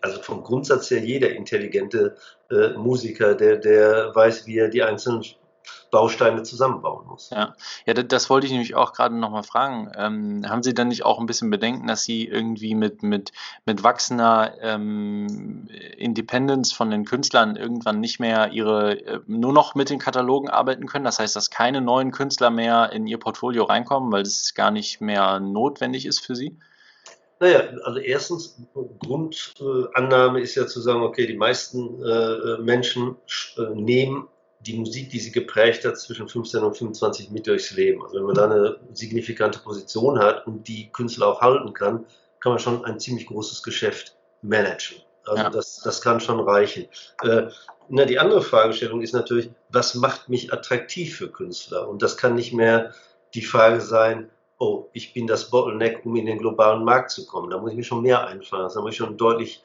also 0.00 0.22
vom 0.22 0.42
Grundsatz 0.42 0.90
her 0.90 1.00
jeder 1.00 1.30
intelligente 1.30 2.16
äh, 2.50 2.70
Musiker, 2.70 3.34
der, 3.34 3.56
der 3.56 4.14
weiß, 4.14 4.46
wie 4.46 4.58
er 4.58 4.68
die 4.68 4.82
einzelnen 4.82 5.24
Bausteine 5.94 6.42
zusammenbauen 6.42 7.06
muss. 7.06 7.30
Ja, 7.30 7.54
ja 7.86 7.94
das 7.94 8.28
wollte 8.28 8.46
ich 8.48 8.52
nämlich 8.52 8.74
auch 8.74 8.92
gerade 8.92 9.16
nochmal 9.16 9.44
fragen. 9.44 9.92
Ähm, 9.96 10.44
haben 10.48 10.64
Sie 10.64 10.74
dann 10.74 10.88
nicht 10.88 11.04
auch 11.04 11.20
ein 11.20 11.26
bisschen 11.26 11.50
Bedenken, 11.50 11.86
dass 11.86 12.02
Sie 12.02 12.26
irgendwie 12.26 12.74
mit, 12.74 13.04
mit, 13.04 13.30
mit 13.64 13.84
wachsender 13.84 14.54
ähm, 14.60 15.68
Independence 15.96 16.72
von 16.72 16.90
den 16.90 17.04
Künstlern 17.04 17.54
irgendwann 17.54 18.00
nicht 18.00 18.18
mehr 18.18 18.50
ihre, 18.50 18.98
äh, 19.06 19.20
nur 19.28 19.52
noch 19.52 19.76
mit 19.76 19.88
den 19.88 20.00
Katalogen 20.00 20.50
arbeiten 20.50 20.86
können? 20.86 21.04
Das 21.04 21.20
heißt, 21.20 21.36
dass 21.36 21.48
keine 21.48 21.80
neuen 21.80 22.10
Künstler 22.10 22.50
mehr 22.50 22.90
in 22.92 23.06
Ihr 23.06 23.18
Portfolio 23.18 23.62
reinkommen, 23.62 24.10
weil 24.10 24.22
es 24.22 24.54
gar 24.54 24.72
nicht 24.72 25.00
mehr 25.00 25.38
notwendig 25.38 26.06
ist 26.06 26.18
für 26.18 26.34
Sie? 26.34 26.58
Naja, 27.38 27.60
also 27.84 28.00
erstens, 28.00 28.60
Grundannahme 28.98 30.40
ist 30.40 30.56
ja 30.56 30.66
zu 30.66 30.80
sagen, 30.80 31.02
okay, 31.02 31.26
die 31.28 31.36
meisten 31.36 32.02
äh, 32.02 32.58
Menschen 32.62 33.16
äh, 33.56 33.62
nehmen 33.74 34.28
die 34.66 34.78
Musik, 34.78 35.10
die 35.10 35.20
sie 35.20 35.32
geprägt 35.32 35.84
hat, 35.84 35.98
zwischen 35.98 36.28
15 36.28 36.62
und 36.62 36.76
25 36.76 37.30
mit 37.30 37.46
durchs 37.46 37.70
Leben. 37.72 38.02
Also 38.02 38.16
wenn 38.16 38.24
man 38.24 38.34
da 38.34 38.44
eine 38.44 38.76
signifikante 38.92 39.58
Position 39.58 40.18
hat 40.18 40.46
und 40.46 40.66
die 40.68 40.90
Künstler 40.90 41.28
auch 41.28 41.40
halten 41.40 41.72
kann, 41.72 42.06
kann 42.40 42.52
man 42.52 42.58
schon 42.58 42.84
ein 42.84 42.98
ziemlich 42.98 43.26
großes 43.26 43.62
Geschäft 43.62 44.16
managen. 44.42 44.98
Also 45.26 45.42
ja. 45.42 45.50
das, 45.50 45.80
das 45.80 46.00
kann 46.00 46.20
schon 46.20 46.40
reichen. 46.40 46.86
Äh, 47.22 47.48
na, 47.88 48.04
die 48.04 48.18
andere 48.18 48.42
Fragestellung 48.42 49.02
ist 49.02 49.12
natürlich, 49.12 49.50
was 49.70 49.94
macht 49.94 50.28
mich 50.28 50.52
attraktiv 50.52 51.16
für 51.16 51.28
Künstler? 51.28 51.88
Und 51.88 52.02
das 52.02 52.16
kann 52.16 52.34
nicht 52.34 52.52
mehr 52.52 52.92
die 53.34 53.42
Frage 53.42 53.80
sein, 53.80 54.30
oh, 54.58 54.86
ich 54.92 55.12
bin 55.12 55.26
das 55.26 55.50
Bottleneck, 55.50 56.04
um 56.04 56.16
in 56.16 56.26
den 56.26 56.38
globalen 56.38 56.84
Markt 56.84 57.10
zu 57.10 57.26
kommen. 57.26 57.50
Da 57.50 57.58
muss 57.58 57.70
ich 57.70 57.76
mir 57.76 57.84
schon 57.84 58.02
mehr 58.02 58.26
einfallen. 58.26 58.70
Da 58.72 58.80
muss 58.80 58.92
ich 58.92 58.96
schon 58.96 59.16
deutlich 59.16 59.64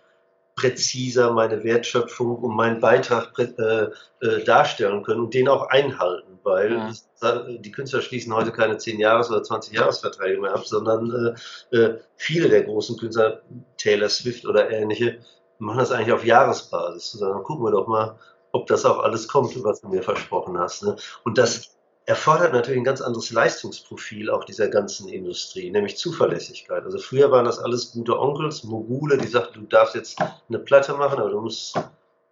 präziser 0.60 1.32
meine 1.32 1.64
Wertschöpfung 1.64 2.38
und 2.38 2.56
meinen 2.56 2.82
Beitrag 2.82 3.32
äh, 3.40 3.88
äh, 4.22 4.44
darstellen 4.44 5.04
können 5.04 5.22
und 5.22 5.34
den 5.34 5.48
auch 5.48 5.70
einhalten, 5.70 6.38
weil 6.44 6.74
ja. 7.22 7.44
die 7.58 7.72
Künstler 7.72 8.02
schließen 8.02 8.34
heute 8.34 8.52
keine 8.52 8.78
10 8.78 9.00
Jahres- 9.00 9.30
oder 9.30 9.42
20 9.42 9.74
Jahresverträge 9.74 10.42
mehr 10.42 10.54
ab, 10.54 10.66
sondern 10.66 11.36
äh, 11.72 11.78
äh, 11.78 12.00
viele 12.18 12.50
der 12.50 12.64
großen 12.64 12.98
Künstler, 12.98 13.42
Taylor 13.78 14.10
Swift 14.10 14.46
oder 14.46 14.70
ähnliche, 14.70 15.20
machen 15.60 15.80
das 15.80 15.92
eigentlich 15.92 16.12
auf 16.14 16.26
Jahresbasis. 16.26 17.18
Dann 17.20 17.44
gucken 17.44 17.64
wir 17.64 17.72
doch 17.72 17.88
mal, 17.88 18.20
ob 18.52 18.68
das 18.68 18.86
auch 18.86 19.00
alles 19.00 19.30
kommt, 19.30 19.64
was 19.64 19.80
du 19.80 19.88
mir 19.88 20.04
versprochen 20.04 20.58
hast. 20.58 20.84
Ne? 20.84 20.98
Und 21.24 21.38
das 21.38 21.79
erfordert 22.10 22.54
natürlich 22.54 22.82
ein 22.82 22.86
ganz 22.86 23.02
anderes 23.02 23.30
Leistungsprofil 23.30 24.32
auch 24.32 24.44
dieser 24.44 24.68
ganzen 24.68 25.08
Industrie, 25.10 25.70
nämlich 25.70 25.96
Zuverlässigkeit. 25.96 26.84
Also 26.84 26.98
früher 26.98 27.30
waren 27.30 27.46
das 27.46 27.60
alles 27.60 27.92
gute 27.92 28.20
Onkels, 28.20 28.64
Mogule, 28.64 29.20
die 29.20 29.28
sagten, 29.28 29.60
du 29.60 29.68
darfst 29.68 29.94
jetzt 29.94 30.18
eine 30.20 30.58
Platte 30.58 30.96
machen, 30.96 31.20
aber 31.20 31.30
du 31.30 31.40
musst 31.40 31.80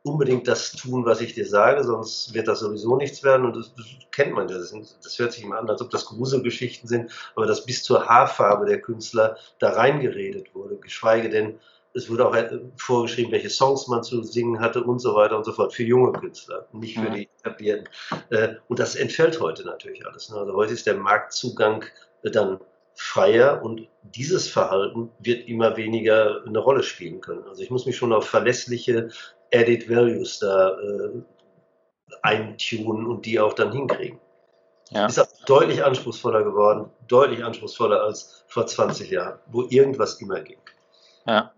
unbedingt 0.02 0.48
das 0.48 0.72
tun, 0.72 1.06
was 1.06 1.22
ich 1.22 1.36
dir 1.36 1.46
sage, 1.46 1.84
sonst 1.84 2.34
wird 2.34 2.48
das 2.48 2.62
sowieso 2.62 2.96
nichts 2.96 3.24
werden. 3.24 3.46
Und 3.46 3.56
das, 3.56 3.72
das 3.76 3.86
kennt 4.10 4.34
man 4.34 4.50
ja. 4.50 4.58
Das, 4.58 4.74
das, 5.04 5.20
hört 5.20 5.34
sich 5.34 5.44
immer 5.44 5.60
an, 5.60 5.70
als 5.70 5.82
ob 5.82 5.92
das 5.92 6.06
Gruselgeschichten 6.06 6.90
sind, 6.90 7.12
aber 7.36 7.46
dass 7.46 7.64
bis 7.64 7.84
zur 7.84 8.08
Haarfarbe 8.08 8.66
der 8.66 8.82
Künstler 8.82 9.38
da 9.60 9.74
reingeredet 9.74 10.56
wurde, 10.56 10.78
geschweige 10.78 11.30
denn, 11.30 11.60
es 11.98 12.10
wurde 12.10 12.28
auch 12.28 12.36
äh, 12.36 12.60
vorgeschrieben, 12.78 13.32
welche 13.32 13.50
Songs 13.50 13.88
man 13.88 14.04
zu 14.04 14.22
singen 14.22 14.60
hatte 14.60 14.84
und 14.84 15.00
so 15.00 15.16
weiter 15.16 15.36
und 15.36 15.46
so 15.46 15.52
fort. 15.52 15.74
Für 15.74 15.84
junge 15.84 16.12
Künstler, 16.14 16.68
nicht 16.72 16.98
für 16.98 17.10
die 17.10 17.28
etablierten. 17.40 17.90
Äh, 18.30 18.56
und 18.68 18.80
das 18.80 18.96
entfällt 18.96 19.40
heute 19.42 19.66
natürlich 19.66 20.06
alles. 20.06 20.30
Ne? 20.30 20.38
Also 20.38 20.54
heute 20.54 20.74
ist 20.74 20.86
der 20.86 20.96
Marktzugang 20.96 21.84
äh, 22.24 22.30
dann 22.30 22.60
freier 22.94 23.62
und 23.64 23.88
dieses 24.04 24.48
Verhalten 24.48 25.12
wird 25.20 25.48
immer 25.48 25.76
weniger 25.76 26.44
eine 26.46 26.60
Rolle 26.60 26.84
spielen 26.84 27.20
können. 27.20 27.44
Also 27.48 27.64
ich 27.64 27.70
muss 27.70 27.86
mich 27.86 27.98
schon 27.98 28.14
auf 28.14 28.28
verlässliche 28.28 29.10
Added 29.54 29.90
Values 29.90 30.40
da 30.40 30.78
äh, 30.80 31.22
eintunen 32.22 33.08
und 33.08 33.26
die 33.26 33.40
auch 33.40 33.54
dann 33.54 33.72
hinkriegen. 33.72 34.20
Ja. 34.92 35.08
Ist 35.08 35.44
deutlich 35.48 35.84
anspruchsvoller 35.84 36.44
geworden, 36.44 36.90
deutlich 37.08 37.44
anspruchsvoller 37.44 38.04
als 38.04 38.46
vor 38.48 38.66
20 38.66 39.12
Jahren, 39.12 39.40
wo 39.48 39.64
irgendwas 39.70 40.22
immer 40.22 40.40
ging. 40.40 40.62
Ja. 41.26 41.52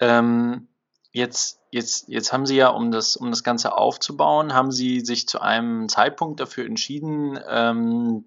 Ähm, 0.00 0.68
jetzt, 1.12 1.60
jetzt, 1.70 2.08
jetzt 2.08 2.32
haben 2.32 2.46
Sie 2.46 2.56
ja, 2.56 2.68
um 2.68 2.90
das, 2.90 3.16
um 3.16 3.30
das 3.30 3.42
Ganze 3.44 3.76
aufzubauen, 3.76 4.54
haben 4.54 4.72
Sie 4.72 5.00
sich 5.00 5.28
zu 5.28 5.40
einem 5.40 5.88
Zeitpunkt 5.88 6.40
dafür 6.40 6.66
entschieden, 6.66 7.38
ähm, 7.48 8.24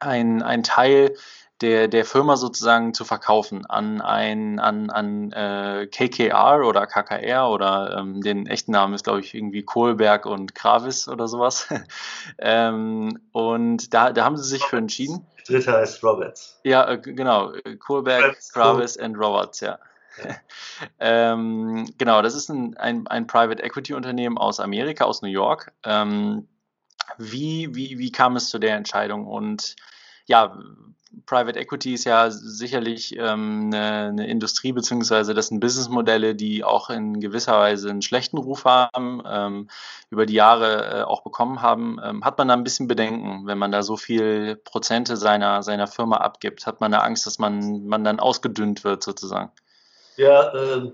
ein, 0.00 0.42
ein 0.42 0.62
Teil 0.62 1.14
der, 1.60 1.88
der 1.88 2.04
Firma 2.04 2.36
sozusagen 2.36 2.92
zu 2.92 3.04
verkaufen 3.04 3.64
an 3.64 4.02
ein 4.02 4.58
an, 4.58 4.90
an 4.90 5.32
äh, 5.32 5.86
KKR 5.86 6.66
oder 6.66 6.86
KKR 6.86 7.48
oder 7.48 7.96
ähm, 7.98 8.20
den 8.20 8.46
echten 8.46 8.72
Namen 8.72 8.92
ist 8.92 9.04
glaube 9.04 9.20
ich 9.20 9.34
irgendwie 9.34 9.62
Kohlberg 9.62 10.26
und 10.26 10.54
Kravis 10.54 11.08
oder 11.08 11.28
sowas. 11.28 11.68
ähm, 12.38 13.18
und 13.32 13.94
da, 13.94 14.12
da 14.12 14.24
haben 14.24 14.36
sie 14.36 14.48
sich 14.48 14.64
für 14.64 14.76
entschieden. 14.76 15.26
Dritter 15.46 15.78
heißt 15.78 16.02
Roberts. 16.02 16.60
Ja, 16.62 16.90
äh, 16.90 16.98
genau. 16.98 17.52
Kohlberg, 17.78 18.36
Kravis 18.52 18.96
und 18.98 19.16
Roberts, 19.16 19.60
ja. 19.60 19.78
ähm, 21.00 21.86
genau, 21.98 22.22
das 22.22 22.34
ist 22.34 22.48
ein, 22.48 22.76
ein, 22.76 23.06
ein 23.06 23.26
Private 23.26 23.62
Equity 23.62 23.94
Unternehmen 23.94 24.38
aus 24.38 24.60
Amerika, 24.60 25.04
aus 25.04 25.22
New 25.22 25.28
York. 25.28 25.72
Ähm, 25.84 26.48
wie, 27.18 27.74
wie, 27.74 27.98
wie 27.98 28.12
kam 28.12 28.36
es 28.36 28.48
zu 28.48 28.58
der 28.58 28.76
Entscheidung? 28.76 29.26
Und 29.26 29.76
ja, 30.26 30.58
Private 31.24 31.58
Equity 31.58 31.94
ist 31.94 32.04
ja 32.04 32.30
sicherlich 32.30 33.16
ähm, 33.16 33.70
eine, 33.72 34.08
eine, 34.08 34.26
Industrie, 34.26 34.72
beziehungsweise 34.72 35.32
das 35.32 35.48
sind 35.48 35.60
Businessmodelle, 35.60 36.34
die 36.34 36.62
auch 36.62 36.90
in 36.90 37.20
gewisser 37.20 37.58
Weise 37.58 37.88
einen 37.88 38.02
schlechten 38.02 38.36
Ruf 38.36 38.64
haben, 38.64 39.22
ähm, 39.26 39.68
über 40.10 40.26
die 40.26 40.34
Jahre 40.34 41.00
äh, 41.00 41.02
auch 41.02 41.22
bekommen 41.22 41.62
haben. 41.62 41.98
Ähm, 42.02 42.24
hat 42.24 42.36
man 42.36 42.48
da 42.48 42.54
ein 42.54 42.64
bisschen 42.64 42.88
Bedenken, 42.88 43.46
wenn 43.46 43.56
man 43.56 43.72
da 43.72 43.82
so 43.82 43.96
viel 43.96 44.56
Prozente 44.56 45.16
seiner, 45.16 45.62
seiner 45.62 45.86
Firma 45.86 46.18
abgibt? 46.18 46.66
Hat 46.66 46.80
man 46.80 46.92
da 46.92 46.98
Angst, 46.98 47.26
dass 47.26 47.38
man, 47.38 47.86
man 47.86 48.04
dann 48.04 48.20
ausgedünnt 48.20 48.84
wird 48.84 49.02
sozusagen? 49.02 49.50
Ja, 50.16 50.52
äh, 50.54 50.92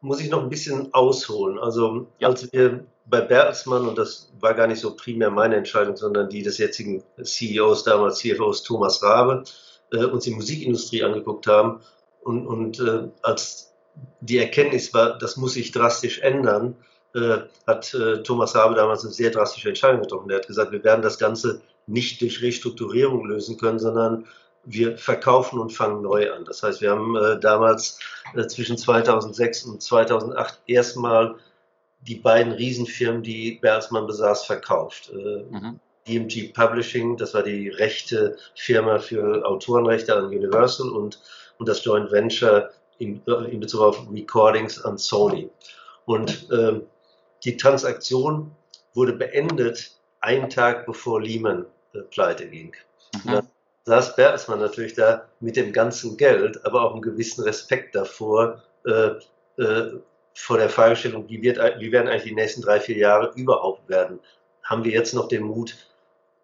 muss 0.00 0.20
ich 0.20 0.30
noch 0.30 0.42
ein 0.42 0.48
bisschen 0.48 0.92
ausholen. 0.92 1.58
Also 1.58 2.06
ja. 2.18 2.28
als 2.28 2.52
wir 2.52 2.84
bei 3.06 3.20
Bertelsmann, 3.20 3.86
und 3.86 3.98
das 3.98 4.32
war 4.40 4.54
gar 4.54 4.66
nicht 4.66 4.80
so 4.80 4.94
primär 4.94 5.30
meine 5.30 5.56
Entscheidung, 5.56 5.96
sondern 5.96 6.28
die 6.28 6.42
des 6.42 6.58
jetzigen 6.58 7.02
CEOs, 7.22 7.84
damals 7.84 8.18
CFOs 8.18 8.62
Thomas 8.62 9.02
Rabe, 9.02 9.44
äh, 9.92 10.04
uns 10.04 10.24
die 10.24 10.34
Musikindustrie 10.34 11.02
angeguckt 11.02 11.46
haben. 11.46 11.80
Und, 12.22 12.46
und 12.46 12.80
äh, 12.80 13.08
als 13.22 13.74
die 14.20 14.38
Erkenntnis 14.38 14.94
war, 14.94 15.18
das 15.18 15.36
muss 15.36 15.54
sich 15.54 15.72
drastisch 15.72 16.20
ändern, 16.20 16.76
äh, 17.14 17.38
hat 17.66 17.92
äh, 17.94 18.22
Thomas 18.22 18.54
Rabe 18.54 18.74
damals 18.74 19.04
eine 19.04 19.12
sehr 19.12 19.30
drastische 19.30 19.68
Entscheidung 19.68 20.02
getroffen. 20.02 20.30
Er 20.30 20.36
hat 20.36 20.46
gesagt, 20.46 20.72
wir 20.72 20.82
werden 20.84 21.02
das 21.02 21.18
Ganze 21.18 21.60
nicht 21.86 22.20
durch 22.20 22.42
Restrukturierung 22.42 23.26
lösen 23.26 23.58
können, 23.58 23.78
sondern 23.78 24.26
wir 24.64 24.96
verkaufen 24.96 25.58
und 25.58 25.70
fangen 25.70 26.02
neu 26.02 26.32
an. 26.32 26.44
Das 26.44 26.62
heißt, 26.62 26.80
wir 26.80 26.90
haben 26.90 27.16
äh, 27.16 27.38
damals 27.40 27.98
äh, 28.34 28.46
zwischen 28.46 28.78
2006 28.78 29.64
und 29.64 29.82
2008 29.82 30.60
erstmal 30.66 31.36
die 32.00 32.16
beiden 32.16 32.52
Riesenfirmen, 32.52 33.22
die 33.22 33.58
Bertelsmann 33.60 34.06
besaß, 34.06 34.44
verkauft. 34.44 35.10
Äh, 35.10 35.44
mhm. 35.50 35.80
DMG 36.06 36.52
Publishing, 36.52 37.16
das 37.16 37.32
war 37.34 37.42
die 37.42 37.68
rechte 37.68 38.36
Firma 38.56 38.98
für 38.98 39.46
Autorenrechte 39.46 40.16
an 40.16 40.26
Universal 40.26 40.88
und, 40.90 41.20
und 41.58 41.68
das 41.68 41.84
Joint 41.84 42.10
Venture 42.10 42.70
in, 42.98 43.22
in 43.50 43.60
Bezug 43.60 43.80
auf 43.80 44.06
Recordings 44.12 44.84
an 44.84 44.98
Sony. 44.98 45.48
Und 46.04 46.50
äh, 46.50 46.80
die 47.44 47.56
Transaktion 47.56 48.50
wurde 48.94 49.12
beendet 49.12 49.92
einen 50.20 50.50
Tag 50.50 50.86
bevor 50.86 51.20
Lehman 51.20 51.66
äh, 51.94 52.00
pleite 52.00 52.48
ging. 52.48 52.74
Mhm. 53.24 53.42
Saß 53.84 54.16
Bertelsmann 54.16 54.60
natürlich 54.60 54.94
da 54.94 55.28
mit 55.40 55.56
dem 55.56 55.72
ganzen 55.72 56.16
Geld, 56.16 56.64
aber 56.64 56.82
auch 56.82 56.92
einem 56.92 57.02
gewissen 57.02 57.42
Respekt 57.42 57.94
davor, 57.94 58.62
äh, 58.86 59.10
äh, 59.60 59.92
vor 60.34 60.58
der 60.58 60.68
Fragestellung, 60.68 61.28
wie, 61.28 61.42
wird, 61.42 61.58
wie 61.78 61.92
werden 61.92 62.08
eigentlich 62.08 62.30
die 62.30 62.34
nächsten 62.34 62.62
drei, 62.62 62.80
vier 62.80 62.96
Jahre 62.96 63.32
überhaupt 63.34 63.88
werden? 63.88 64.20
Haben 64.62 64.84
wir 64.84 64.92
jetzt 64.92 65.14
noch 65.14 65.28
den 65.28 65.42
Mut, 65.42 65.76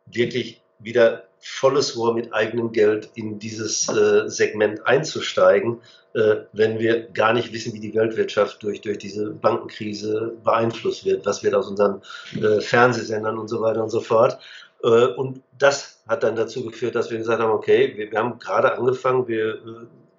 wirklich 0.07 0.61
wieder 0.78 1.25
volles 1.40 1.97
Rohr 1.97 2.14
mit 2.14 2.33
eigenem 2.33 2.73
Geld 2.73 3.11
in 3.14 3.38
dieses 3.38 3.88
äh, 3.88 4.28
Segment 4.28 4.87
einzusteigen, 4.87 5.80
äh, 6.14 6.37
wenn 6.52 6.78
wir 6.78 7.09
gar 7.11 7.33
nicht 7.33 7.52
wissen, 7.52 7.73
wie 7.75 7.80
die 7.80 7.95
Weltwirtschaft 7.95 8.62
durch, 8.62 8.80
durch 8.80 8.99
diese 8.99 9.30
Bankenkrise 9.30 10.37
beeinflusst 10.42 11.04
wird, 11.04 11.25
was 11.26 11.42
wird 11.42 11.54
aus 11.54 11.68
unseren 11.68 12.02
äh, 12.35 12.61
Fernsehsendern 12.61 13.38
und 13.38 13.49
so 13.49 13.61
weiter 13.61 13.83
und 13.83 13.90
so 13.90 14.00
fort. 14.00 14.38
Äh, 14.82 15.06
und 15.06 15.42
das 15.58 16.02
hat 16.06 16.23
dann 16.23 16.37
dazu 16.37 16.64
geführt, 16.64 16.94
dass 16.94 17.11
wir 17.11 17.18
gesagt 17.18 17.42
haben, 17.42 17.52
okay, 17.52 17.94
wir, 17.97 18.11
wir 18.11 18.18
haben 18.18 18.38
gerade 18.38 18.76
angefangen, 18.76 19.26
wir 19.28 19.54
äh, 19.54 19.58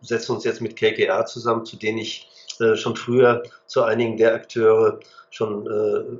setzen 0.01 0.33
uns 0.33 0.43
jetzt 0.43 0.61
mit 0.61 0.75
KKR 0.75 1.25
zusammen, 1.25 1.65
zu 1.65 1.77
denen 1.77 1.99
ich 1.99 2.29
äh, 2.59 2.75
schon 2.75 2.95
früher 2.95 3.43
zu 3.65 3.83
einigen 3.83 4.17
der 4.17 4.33
Akteure 4.33 4.99
schon 5.31 5.69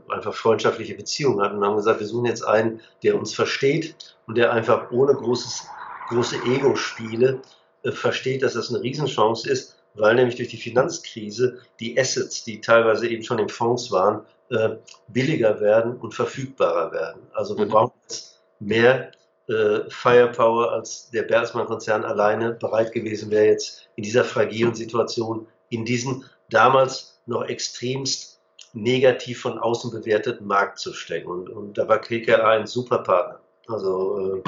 einfach 0.07 0.35
freundschaftliche 0.35 0.93
Beziehungen 0.93 1.41
hatten 1.41 1.57
und 1.57 1.65
haben 1.65 1.77
gesagt, 1.77 1.99
wir 1.99 2.05
suchen 2.05 2.27
jetzt 2.27 2.43
einen, 2.43 2.79
der 3.01 3.17
uns 3.17 3.33
versteht 3.33 3.95
und 4.27 4.37
der 4.37 4.53
einfach 4.53 4.91
ohne 4.91 5.15
großes, 5.15 5.65
große 6.09 6.35
Ego-Spiele 6.45 7.41
versteht, 7.85 8.43
dass 8.43 8.53
das 8.53 8.69
eine 8.69 8.83
Riesenchance 8.83 9.49
ist, 9.49 9.78
weil 9.95 10.15
nämlich 10.15 10.35
durch 10.35 10.49
die 10.49 10.57
Finanzkrise 10.57 11.59
die 11.79 11.99
Assets, 11.99 12.43
die 12.43 12.61
teilweise 12.61 13.07
eben 13.07 13.23
schon 13.23 13.39
in 13.39 13.49
Fonds 13.49 13.91
waren, 13.91 14.25
äh, 14.49 14.75
billiger 15.07 15.59
werden 15.59 15.97
und 15.97 16.13
verfügbarer 16.13 16.91
werden. 16.91 17.21
Also 17.33 17.57
wir 17.57 17.65
mhm. 17.65 17.69
brauchen 17.69 17.93
jetzt 18.03 18.39
mehr 18.59 19.11
äh, 19.47 19.89
Firepower, 19.89 20.71
als 20.71 21.09
der 21.11 21.23
Bertelsmann-Konzern 21.23 22.03
alleine 22.03 22.53
bereit 22.53 22.91
gewesen 22.91 23.31
wäre, 23.31 23.45
jetzt 23.45 23.89
in 23.95 24.03
dieser 24.03 24.23
fragilen 24.23 24.75
Situation 24.75 25.47
in 25.69 25.85
diesen 25.85 26.25
damals 26.49 27.19
noch 27.25 27.43
extremst 27.43 28.39
negativ 28.73 29.41
von 29.41 29.57
außen 29.57 29.91
bewerteten 29.91 30.45
Markt 30.45 30.79
zu 30.79 30.93
stecken. 30.93 31.29
Und, 31.29 31.49
und 31.49 31.77
da 31.77 31.87
war 31.87 31.99
KKR 31.99 32.47
ein 32.47 32.67
super 32.67 32.99
Partner. 32.99 33.39
Also 33.69 34.41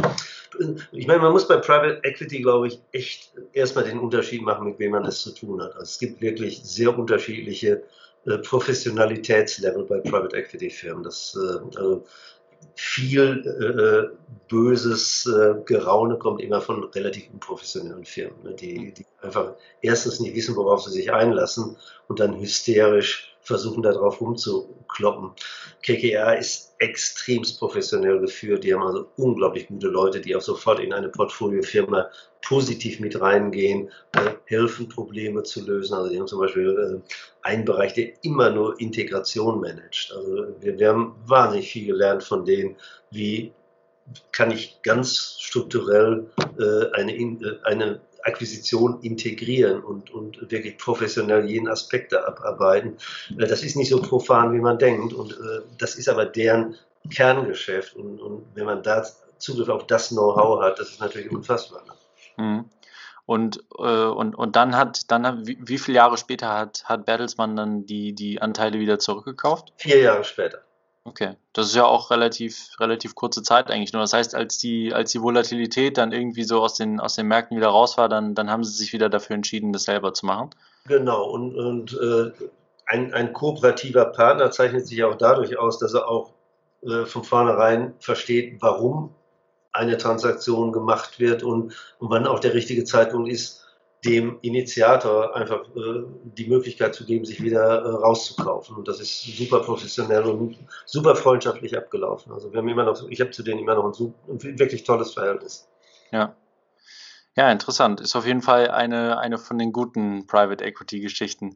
äh, 0.59 0.75
ich 0.91 1.07
meine, 1.07 1.21
man 1.21 1.31
muss 1.31 1.47
bei 1.47 1.57
Private 1.57 2.03
Equity, 2.03 2.41
glaube 2.41 2.67
ich, 2.67 2.81
echt 2.91 3.31
erstmal 3.53 3.85
den 3.85 3.99
Unterschied 3.99 4.41
machen, 4.41 4.65
mit 4.65 4.79
wem 4.79 4.91
man 4.91 5.05
es 5.05 5.21
zu 5.21 5.31
tun 5.33 5.61
hat. 5.61 5.73
Also 5.73 5.83
es 5.83 5.99
gibt 5.99 6.21
wirklich 6.21 6.61
sehr 6.63 6.97
unterschiedliche 6.97 7.83
äh, 8.25 8.37
Professionalitätslevel 8.37 9.83
bei 9.83 9.99
Private 9.99 10.35
Equity 10.35 10.69
Firmen. 10.69 11.03
Das, 11.03 11.37
äh, 11.39 11.77
also 11.77 12.05
viel 12.75 13.45
äh, 13.45 14.15
böses 14.47 15.25
äh, 15.25 15.55
Geraune 15.65 16.17
kommt 16.17 16.41
immer 16.41 16.61
von 16.61 16.83
relativ 16.83 17.29
unprofessionellen 17.33 18.05
Firmen, 18.05 18.43
ne, 18.43 18.53
die, 18.53 18.93
die 18.93 19.05
einfach 19.21 19.55
erstens 19.81 20.19
nicht 20.19 20.35
wissen, 20.35 20.55
worauf 20.55 20.83
sie 20.83 20.91
sich 20.91 21.11
einlassen 21.11 21.75
und 22.07 22.19
dann 22.19 22.39
hysterisch 22.39 23.30
versuchen 23.41 23.83
darauf 23.83 24.21
rumzukloppen. 24.21 25.31
KKR 25.83 26.38
ist 26.38 26.75
extremst 26.79 27.60
professionell 27.60 28.19
geführt. 28.19 28.63
Die 28.63 28.74
haben 28.74 28.83
also 28.83 29.07
unglaublich 29.17 29.67
gute 29.67 29.88
Leute, 29.88 30.21
die 30.21 30.36
auch 30.36 30.41
sofort 30.41 30.79
in 30.79 30.93
eine 30.93 31.10
Portfoliofirma 31.10 32.10
positiv 32.41 33.00
mit 33.00 33.19
reingehen, 33.19 33.89
äh, 34.13 34.31
helfen, 34.45 34.89
Probleme 34.89 35.43
zu 35.43 35.65
lösen. 35.65 35.93
Also 35.93 36.10
die 36.10 36.19
haben 36.19 36.27
zum 36.27 36.39
Beispiel 36.39 37.01
äh, 37.03 37.48
einen 37.48 37.65
Bereich, 37.65 37.93
der 37.93 38.13
immer 38.24 38.50
nur 38.50 38.79
Integration 38.79 39.62
managt. 39.62 40.13
Also 40.15 40.48
wir, 40.60 40.77
wir 40.77 40.89
haben 40.89 41.15
wahnsinnig 41.25 41.71
viel 41.71 41.88
gelernt 41.88 42.24
von 42.24 42.45
denen, 42.45 42.75
wie 43.12 43.53
kann 44.31 44.51
ich 44.51 44.81
ganz 44.81 45.38
strukturell 45.39 46.27
äh, 46.60 46.91
eine, 46.93 47.13
äh, 47.13 47.60
eine 47.63 48.01
Akquisition 48.23 49.01
integrieren 49.01 49.83
und, 49.83 50.11
und 50.11 50.51
wirklich 50.51 50.77
professionell 50.77 51.45
jeden 51.49 51.67
Aspekt 51.67 52.11
da 52.13 52.23
abarbeiten. 52.23 52.97
Äh, 53.37 53.47
das 53.47 53.63
ist 53.63 53.75
nicht 53.75 53.89
so 53.89 54.01
profan, 54.01 54.53
wie 54.53 54.59
man 54.59 54.77
denkt. 54.77 55.13
Und 55.13 55.33
äh, 55.33 55.61
das 55.77 55.95
ist 55.95 56.09
aber 56.09 56.25
deren 56.25 56.75
Kerngeschäft. 57.13 57.95
Und, 57.95 58.19
und 58.19 58.45
wenn 58.53 58.65
man 58.65 58.83
da 58.83 59.05
Zugriff 59.37 59.69
auf 59.69 59.87
das 59.87 60.09
Know-how 60.09 60.61
hat, 60.61 60.79
das 60.79 60.89
ist 60.89 60.99
natürlich 60.99 61.31
unfassbar. 61.31 61.83
Mhm. 62.37 62.65
Und, 63.25 63.63
äh, 63.77 64.05
und, 64.05 64.35
und 64.35 64.55
dann 64.55 64.75
hat, 64.75 65.09
dann 65.09 65.47
wie, 65.47 65.57
wie 65.61 65.77
viele 65.77 65.97
Jahre 65.97 66.17
später 66.17 66.49
hat, 66.49 66.83
hat 66.85 67.05
Bertelsmann 67.05 67.55
dann 67.55 67.85
die, 67.85 68.13
die 68.13 68.41
Anteile 68.41 68.79
wieder 68.79 68.99
zurückgekauft? 68.99 69.73
Vier 69.77 69.99
Jahre 69.99 70.23
später. 70.23 70.61
Okay, 71.03 71.36
das 71.53 71.67
ist 71.67 71.75
ja 71.75 71.86
auch 71.86 72.12
relativ, 72.12 72.70
relativ 72.79 73.15
kurze 73.15 73.41
Zeit 73.41 73.72
eigentlich 73.72 73.91
nur. 73.91 74.03
Das 74.03 74.13
heißt, 74.13 74.36
als 74.36 74.60
die, 74.60 74.93
als 74.93 75.12
die 75.12 75.22
Volatilität 75.22 75.98
dann 75.98 76.12
irgendwie 76.12 76.43
so 76.43 76.62
aus 76.62 76.75
den, 76.75 77.00
aus 77.00 77.15
den 77.15 77.27
Märkten 77.27 77.58
wieder 77.58 77.70
raus 77.70 77.98
war, 77.98 78.08
dann, 78.08 78.36
dann 78.36 78.51
haben 78.51 78.63
sie 78.63 78.74
sich 78.74 78.93
wieder 78.93 79.10
dafür 79.10 79.36
entschieden, 79.36 79.74
das 79.74 79.86
selber 79.86 80.13
zu 80.13 80.27
machen. 80.27 80.51
Genau, 80.86 81.27
und, 81.29 81.55
und 81.55 81.93
äh, 81.93 82.31
ein, 82.86 83.13
ein 83.13 83.34
kooperativer 83.34 84.05
Partner 84.05 84.51
zeichnet 84.51 84.86
sich 84.86 85.03
auch 85.03 85.15
dadurch 85.15 85.58
aus, 85.58 85.79
dass 85.79 85.96
er 85.96 86.08
auch 86.08 86.34
äh, 86.84 87.05
von 87.05 87.24
vornherein 87.24 87.96
versteht, 88.00 88.62
warum 88.62 89.15
eine 89.72 89.98
Transaktion 89.98 90.72
gemacht 90.72 91.20
wird 91.20 91.41
und, 91.41 91.74
und 92.00 92.10
wann 92.10 92.27
auch 92.27 92.39
der 92.39 92.53
richtige 92.53 92.84
Zeitpunkt 92.84 93.31
ist, 93.31 93.61
dem 94.05 94.39
Initiator 94.41 95.36
einfach 95.36 95.67
äh, 95.75 96.03
die 96.24 96.48
Möglichkeit 96.48 96.96
zu 96.96 97.05
geben, 97.05 97.24
sich 97.24 97.41
wieder 97.41 97.84
äh, 97.84 97.89
rauszukaufen. 97.89 98.75
Und 98.75 98.88
das 98.88 99.00
ist 99.00 99.22
super 99.38 99.60
professionell 99.60 100.24
und 100.24 100.58
super 100.86 101.15
freundschaftlich 101.15 101.77
abgelaufen. 101.77 102.34
Also 102.34 102.51
wir 102.51 102.60
haben 102.60 102.67
immer 102.67 102.84
noch, 102.84 103.08
ich 103.10 103.22
habe 103.22 103.31
zu 103.31 103.43
denen 103.43 103.60
immer 103.60 103.75
noch 103.75 103.86
ein, 103.86 104.13
ein 104.27 104.60
wirklich 104.60 104.84
tolles 104.84 105.13
Verhältnis. 105.13 105.67
Ja. 106.12 106.36
Ja, 107.38 107.51
interessant. 107.51 108.01
Ist 108.01 108.15
auf 108.15 108.25
jeden 108.25 108.41
Fall 108.41 108.70
eine, 108.70 109.20
eine 109.20 109.38
von 109.38 109.58
den 109.58 109.72
guten 109.72 110.27
Private 110.27 110.65
Equity 110.65 111.00
Geschichten. 111.00 111.55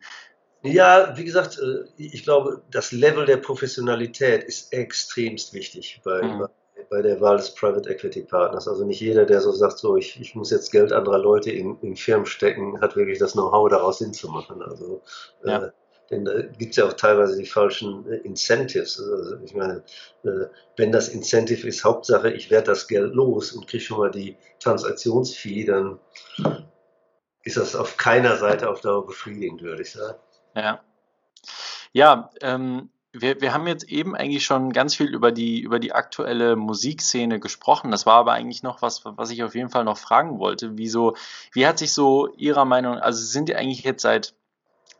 Ja, 0.62 1.18
wie 1.18 1.25
gesagt, 1.25 1.60
äh, 1.60 1.86
ich 1.98 2.24
glaube, 2.24 2.64
das 2.72 2.92
Level 2.92 3.25
der 3.25 3.38
Professionalität 3.38 4.44
ist 4.44 4.72
extremst 4.72 5.54
wichtig 5.54 6.02
bei, 6.04 6.22
mhm. 6.22 6.48
Bei 6.89 7.01
der 7.01 7.22
Wahl 7.22 7.38
des 7.38 7.54
Private 7.54 7.89
Equity 7.89 8.22
Partners. 8.22 8.68
Also 8.68 8.86
nicht 8.86 9.00
jeder, 9.00 9.25
der 9.25 9.42
so 9.42 9.51
sagt, 9.51 9.80
so 9.80 9.98
ich, 9.98 10.20
ich 10.20 10.36
muss 10.36 10.51
jetzt 10.51 10.72
Geld 10.72 10.92
anderer 10.92 11.20
Leute 11.20 11.51
in, 11.51 11.77
in 11.82 11.96
Firmen 11.96 12.25
stecken, 12.25 12.80
hat 12.82 12.96
wirklich 12.96 13.20
das 13.20 13.34
Know-how, 13.34 13.70
daraus 13.70 14.00
hinzumachen. 14.00 14.62
Also 14.62 15.01
ja. 15.44 15.65
äh, 15.65 15.72
denn 16.12 16.25
da 16.25 16.42
gibt 16.42 16.72
es 16.72 16.77
ja 16.77 16.86
auch 16.86 16.94
teilweise 16.94 17.38
die 17.38 17.46
falschen 17.46 18.10
äh, 18.12 18.18
Incentives. 18.18 19.00
Also 19.00 19.38
ich 19.44 19.54
meine, 19.56 19.84
äh, 20.24 20.46
wenn 20.77 20.92
das 20.92 21.10
Incentive 21.10 21.68
ist, 21.68 21.84
Hauptsache, 21.84 22.32
ich 22.32 22.51
werde 22.51 22.68
das 22.68 22.88
Geld 22.88 23.13
los 23.13 23.51
und 23.54 23.68
kriege 23.68 23.84
schon 23.84 23.98
mal 23.98 24.12
die 24.12 24.38
Transaktionsfee, 24.60 25.65
dann 25.65 26.00
ist 27.44 27.58
das 27.58 27.75
auf 27.75 27.98
keiner 27.98 28.38
Seite 28.38 28.70
auf 28.70 28.82
Dauer 28.82 29.06
befriedigend, 29.06 29.62
würde 29.62 29.82
ich 29.82 29.92
sagen. 29.92 30.18
Ja. 30.56 30.82
Ja, 31.94 32.30
ähm, 32.42 32.89
wir, 33.22 33.41
wir 33.41 33.53
haben 33.53 33.67
jetzt 33.67 33.89
eben 33.89 34.15
eigentlich 34.15 34.45
schon 34.45 34.72
ganz 34.74 34.95
viel 34.95 35.07
über 35.07 35.31
die, 35.31 35.60
über 35.62 35.79
die 35.79 35.93
aktuelle 35.93 36.55
Musikszene 36.55 37.39
gesprochen. 37.39 37.91
Das 37.91 38.05
war 38.05 38.15
aber 38.15 38.34
eigentlich 38.34 38.63
noch 38.63 38.81
was, 38.81 39.03
was 39.05 39.31
ich 39.31 39.43
auf 39.43 39.55
jeden 39.55 39.69
Fall 39.69 39.84
noch 39.84 39.98
fragen 39.98 40.39
wollte. 40.39 40.77
Wieso, 40.77 41.15
wie 41.51 41.65
hat 41.65 41.77
sich 41.79 41.93
so 41.93 42.27
Ihrer 42.36 42.65
Meinung, 42.65 42.98
also 42.98 43.24
sind 43.24 43.50
die 43.50 43.55
eigentlich 43.55 43.84
jetzt 43.84 44.01
seit 44.01 44.36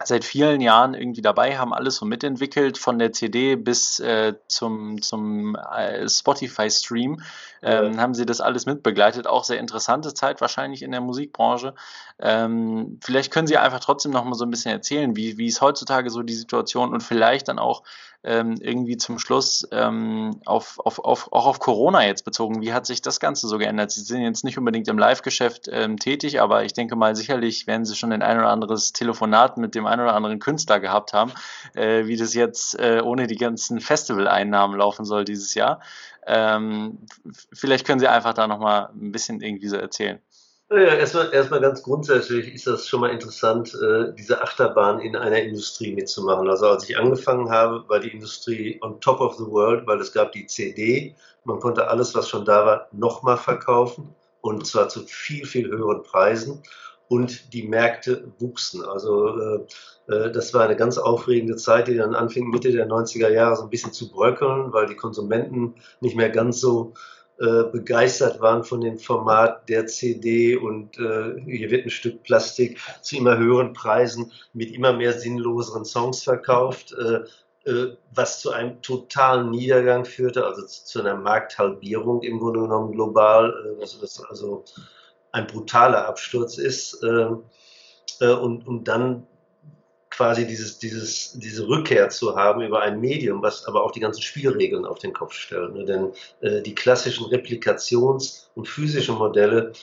seit 0.04 0.26
vielen 0.26 0.62
Jahren 0.62 0.94
irgendwie 0.94 1.22
dabei, 1.22 1.58
haben 1.58 1.74
alles 1.74 1.96
so 1.96 2.06
mitentwickelt, 2.06 2.78
von 2.78 3.00
der 3.00 3.14
CD 3.14 3.56
bis 3.56 4.00
äh, 4.00 4.34
zum, 4.48 5.02
zum 5.02 5.56
äh, 5.56 6.08
Spotify-Stream, 6.08 7.22
ähm, 7.62 7.94
ja. 7.94 7.98
haben 8.00 8.14
sie 8.14 8.26
das 8.26 8.42
alles 8.42 8.66
mitbegleitet. 8.66 9.26
Auch 9.28 9.44
sehr 9.44 9.60
interessante 9.60 10.14
Zeit 10.14 10.42
wahrscheinlich 10.42 10.82
in 10.84 10.92
der 10.92 11.02
Musikbranche. 11.02 11.74
Ähm, 12.20 13.00
vielleicht 13.04 13.32
können 13.32 13.48
Sie 13.48 13.58
einfach 13.58 13.80
trotzdem 13.80 14.12
noch 14.12 14.26
mal 14.26 14.36
so 14.36 14.46
ein 14.46 14.52
bisschen 14.52 14.72
erzählen, 14.72 15.16
wie, 15.16 15.38
wie 15.38 15.48
ist 15.48 15.62
heutzutage 15.62 16.10
so 16.10 16.22
die 16.24 16.34
Situation 16.34 16.94
und 16.94 17.02
vielleicht 17.02 17.48
dann 17.48 17.60
auch 17.60 17.84
ähm, 18.26 18.56
irgendwie 18.60 18.98
zum 18.98 19.20
Schluss 19.20 19.68
ähm, 19.72 20.42
auf, 20.46 20.80
auf, 20.80 21.00
auf, 21.00 21.32
auch 21.32 21.46
auf 21.46 21.60
Corona 21.60 22.06
jetzt 22.06 22.26
bezogen. 22.26 22.62
Wie 22.62 22.74
hat 22.74 22.88
sich 22.88 23.02
das 23.02 23.20
Ganze 23.20 23.48
so 23.48 23.60
geändert? 23.60 23.92
Sie 23.92 24.02
sind 24.02 24.22
jetzt 24.22 24.44
nicht 24.44 24.58
unbedingt 24.58 24.88
im 24.88 24.98
Live-Geschäft 24.98 25.70
ähm, 25.72 25.98
tätig, 25.98 26.42
aber 26.42 26.66
ich 26.66 26.74
denke 26.74 26.96
mal, 26.96 27.16
sicherlich 27.16 27.68
werden 27.68 27.86
Sie 27.86 27.96
schon 27.96 28.12
ein 28.12 28.22
oder 28.22 28.50
anderes 28.50 28.94
Telefonat 28.94 29.58
mit 29.58 29.76
dem 29.76 29.86
einen 29.86 30.02
oder 30.02 30.16
anderen 30.16 30.40
Künstler 30.40 30.80
gehabt 30.80 31.14
haben, 31.14 31.32
äh, 31.76 32.08
wie 32.08 32.18
das 32.18 32.34
jetzt 32.34 32.80
äh, 32.80 33.02
ohne 33.04 33.28
die 33.28 33.38
ganzen 33.38 33.80
Festivaleinnahmen 33.80 34.78
laufen 34.78 35.06
soll 35.06 35.24
dieses 35.24 35.54
Jahr. 35.54 35.80
Ähm, 36.26 36.98
vielleicht 37.54 37.86
können 37.86 38.00
Sie 38.00 38.08
einfach 38.08 38.34
da 38.34 38.48
nochmal 38.48 38.90
ein 38.96 39.12
bisschen 39.12 39.42
irgendwie 39.42 39.68
so 39.68 39.78
erzählen. 39.78 40.20
Ja, 40.72 40.78
erstmal, 40.78 41.32
erstmal 41.32 41.62
ganz 41.62 41.84
grundsätzlich 41.84 42.52
ist 42.54 42.66
das 42.66 42.88
schon 42.88 43.02
mal 43.02 43.12
interessant, 43.12 43.76
äh, 43.76 44.14
diese 44.16 44.42
Achterbahn 44.42 45.00
in 45.00 45.16
einer 45.16 45.40
Industrie 45.40 45.94
mitzumachen. 45.94 46.50
Also 46.50 46.68
als 46.68 46.90
ich 46.90 46.98
angefangen 46.98 47.52
habe, 47.52 47.88
war 47.88 48.00
die 48.00 48.10
Industrie 48.12 48.80
on 48.82 49.00
top 49.00 49.22
of 49.22 49.36
the 49.36 49.46
world, 49.46 49.86
weil 49.86 50.00
es 50.00 50.12
gab 50.12 50.32
die 50.32 50.48
CD, 50.48 51.16
man 51.44 51.60
konnte 51.60 51.88
alles, 51.88 52.16
was 52.16 52.28
schon 52.28 52.46
da 52.46 52.66
war, 52.66 52.88
nochmal 52.92 53.38
verkaufen 53.38 54.16
und 54.42 54.66
zwar 54.66 54.90
zu 54.90 55.02
viel, 55.02 55.46
viel 55.46 55.70
höheren 55.70 56.02
Preisen 56.02 56.64
und 57.10 57.54
die 57.54 57.68
Märkte 57.68 58.32
wuchsen. 58.40 58.84
Also 58.84 59.38
äh, 59.38 59.60
äh 60.08 60.32
das 60.32 60.52
war 60.56 60.64
eine 60.64 60.76
ganz 60.76 60.98
aufregende 60.98 61.58
Zeit, 61.58 61.88
die 61.88 61.96
dann 61.96 62.16
anfing 62.16 62.50
Mitte 62.50 62.72
der 62.72 62.88
90er 62.88 63.30
Jahre 63.30 63.56
so 63.56 63.64
ein 63.64 63.70
bisschen 63.70 63.94
zu 63.94 64.10
bröckeln, 64.10 64.74
weil 64.74 64.88
die 64.88 64.96
Konsumenten 64.96 65.76
nicht 66.02 66.16
mehr 66.16 66.32
ganz 66.32 66.60
so 66.60 66.94
begeistert 67.38 68.40
waren 68.40 68.64
von 68.64 68.80
dem 68.80 68.98
Format 68.98 69.68
der 69.68 69.88
CD 69.88 70.56
und 70.56 70.98
äh, 70.98 71.42
hier 71.42 71.70
wird 71.70 71.86
ein 71.86 71.90
Stück 71.90 72.24
Plastik 72.24 72.80
zu 73.02 73.18
immer 73.18 73.38
höheren 73.38 73.74
Preisen 73.74 74.32
mit 74.54 74.72
immer 74.72 74.94
mehr 74.94 75.12
sinnloseren 75.12 75.84
Songs 75.84 76.24
verkauft, 76.24 76.94
äh, 76.94 77.26
äh, 77.66 77.98
was 78.14 78.42
zu 78.42 78.52
einem 78.52 78.82
totalen 78.84 79.50
Niedergang 79.50 80.06
führte, 80.06 80.46
also 80.46 80.66
zu, 80.68 80.86
zu 80.86 81.00
einer 81.00 81.16
Markthalbierung 81.16 82.22
im 82.22 82.40
Grunde 82.40 82.62
genommen 82.62 82.92
global, 82.92 83.50
äh, 83.50 83.82
was, 83.82 84.00
was 84.02 84.24
also 84.24 84.64
ein 85.32 85.48
brutaler 85.48 86.08
Absturz 86.08 86.60
ist. 86.60 87.04
Äh, 87.04 88.28
und, 88.28 88.68
und 88.68 88.88
dann 88.88 89.26
quasi 90.16 90.48
dieses, 90.48 90.80
dieses, 90.80 91.34
diese 91.34 91.68
Rückkehr 91.68 92.10
zu 92.10 92.36
haben 92.36 92.62
über 92.62 92.82
ein 92.82 93.00
Medium, 93.02 93.42
was 93.42 93.66
aber 93.66 93.84
auch 93.84 93.92
die 93.92 94.00
ganzen 94.00 94.22
Spielregeln 94.22 94.86
auf 94.86 95.00
den 95.00 95.14
Kopf 95.14 95.34
stellt. 95.34 95.74
Ne? 95.74 95.84
Denn 95.84 96.12
äh, 96.42 96.62
die 96.62 96.74
klassischen 96.74 97.26
Replikations- 97.26 98.48
und 98.56 98.68
physischen 98.68 99.16
Modelle 99.16 99.74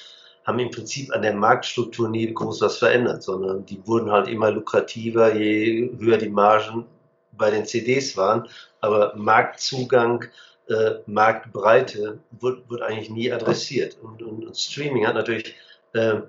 haben 0.44 0.58
im 0.58 0.70
Prinzip 0.70 1.12
an 1.14 1.22
der 1.22 1.34
Marktstruktur 1.34 2.08
nie 2.08 2.32
groß 2.32 2.62
was 2.62 2.78
verändert, 2.78 3.22
sondern 3.22 3.66
die 3.66 3.86
wurden 3.86 4.10
halt 4.10 4.26
immer 4.26 4.50
lukrativer, 4.50 5.34
je 5.34 5.90
höher 5.98 6.16
die 6.16 6.30
Margen 6.30 6.86
bei 7.32 7.50
den 7.50 7.66
CDs 7.66 8.16
waren. 8.16 8.48
Aber 8.80 9.12
Marktzugang, 9.16 10.24
äh, 10.68 10.94
Marktbreite 11.06 12.18
wird, 12.40 12.70
wird 12.70 12.82
eigentlich 12.82 13.10
nie 13.10 13.30
adressiert. 13.30 13.98
Und, 14.02 14.22
und, 14.22 14.46
und 14.46 14.56
Streaming 14.56 15.06
hat 15.06 15.14
natürlich 15.14 15.54
äh, 15.92 16.20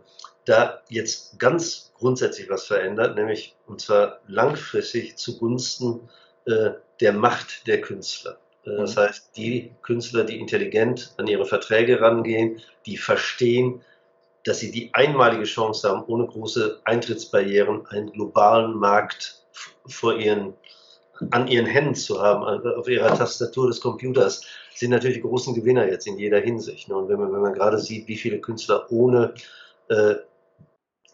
da 0.46 0.82
jetzt 0.90 1.40
ganz 1.40 1.92
grundsätzlich 1.98 2.50
was 2.50 2.66
verändert, 2.66 3.16
nämlich 3.16 3.56
und 3.68 3.82
zwar 3.82 4.20
langfristig 4.28 5.16
zugunsten 5.18 6.10
äh, 6.46 6.72
der 7.00 7.14
Macht 7.14 7.68
der 7.68 7.82
Künstler. 7.82 8.38
Äh, 8.66 8.78
das 8.78 8.96
mhm. 8.96 9.00
heißt, 9.00 9.38
die 9.38 9.72
Künstler, 9.82 10.24
die 10.24 10.40
intelligent 10.40 11.14
an 11.18 11.28
ihre 11.28 11.46
Verträge 11.46 12.02
rangehen, 12.02 12.62
die 12.86 12.98
verstehen, 12.98 13.82
dass 14.44 14.60
sie 14.60 14.72
die 14.72 14.94
einmalige 14.94 15.46
Chance 15.46 15.90
haben, 15.90 16.04
ohne 16.08 16.28
große 16.28 16.82
Eintrittsbarrieren 16.84 17.88
einen 17.88 18.12
globalen 18.12 18.76
Markt 18.76 19.42
vor 19.86 20.18
ihren, 20.18 20.54
an 21.32 21.48
ihren 21.48 21.66
Händen 21.66 21.96
zu 21.96 22.22
haben, 22.22 22.44
auf 22.44 22.90
ihrer 22.90 23.18
Tastatur 23.18 23.68
des 23.68 23.80
Computers, 23.80 24.42
sind 24.76 24.92
natürlich 24.92 25.18
die 25.18 25.24
großen 25.24 25.54
Gewinner 25.54 25.88
jetzt 25.88 26.08
in 26.08 26.18
jeder 26.18 26.40
Hinsicht. 26.40 26.90
Und 26.90 27.08
wenn 27.08 27.20
man, 27.20 27.32
wenn 27.32 27.42
man 27.42 27.54
gerade 27.54 27.78
sieht, 27.78 28.08
wie 28.08 28.18
viele 28.18 28.40
Künstler 28.40 28.92
ohne 28.92 29.34
äh, 29.88 30.16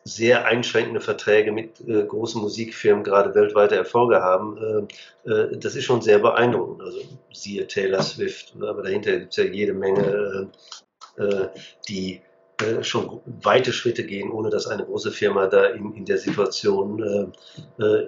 sehr 0.10 0.46
einschränkende 0.46 1.02
Verträge 1.02 1.52
mit 1.52 1.82
äh, 1.88 2.04
großen 2.04 2.42
Musikfirmen 2.42 3.04
gerade 3.04 3.36
weltweite 3.36 3.76
Erfolge 3.76 4.22
haben, 4.22 4.88
äh, 5.26 5.30
äh, 5.30 5.58
das 5.58 5.76
ist 5.76 5.86
schon 5.86 6.02
sehr 6.02 6.20
beeindruckend. 6.20 6.82
Also 6.82 7.00
siehe 7.32 7.68
Taylor 7.68 8.02
Swift, 8.02 8.54
aber 8.62 8.84
dahinter 8.84 9.18
gibt 9.20 9.32
es 9.32 9.38
ja 9.38 9.44
jede 9.46 9.74
Menge, 9.74 10.50
äh, 11.18 11.24
äh, 11.24 11.48
die 11.88 12.22
äh, 12.62 12.84
schon 12.84 13.22
weite 13.44 13.72
Schritte 13.72 14.04
gehen, 14.04 14.32
ohne 14.32 14.50
dass 14.50 14.68
eine 14.68 14.86
große 14.86 15.12
Firma 15.12 15.48
da 15.48 15.66
in, 15.66 15.94
in 15.94 16.06
der 16.06 16.18
Situation 16.18 17.34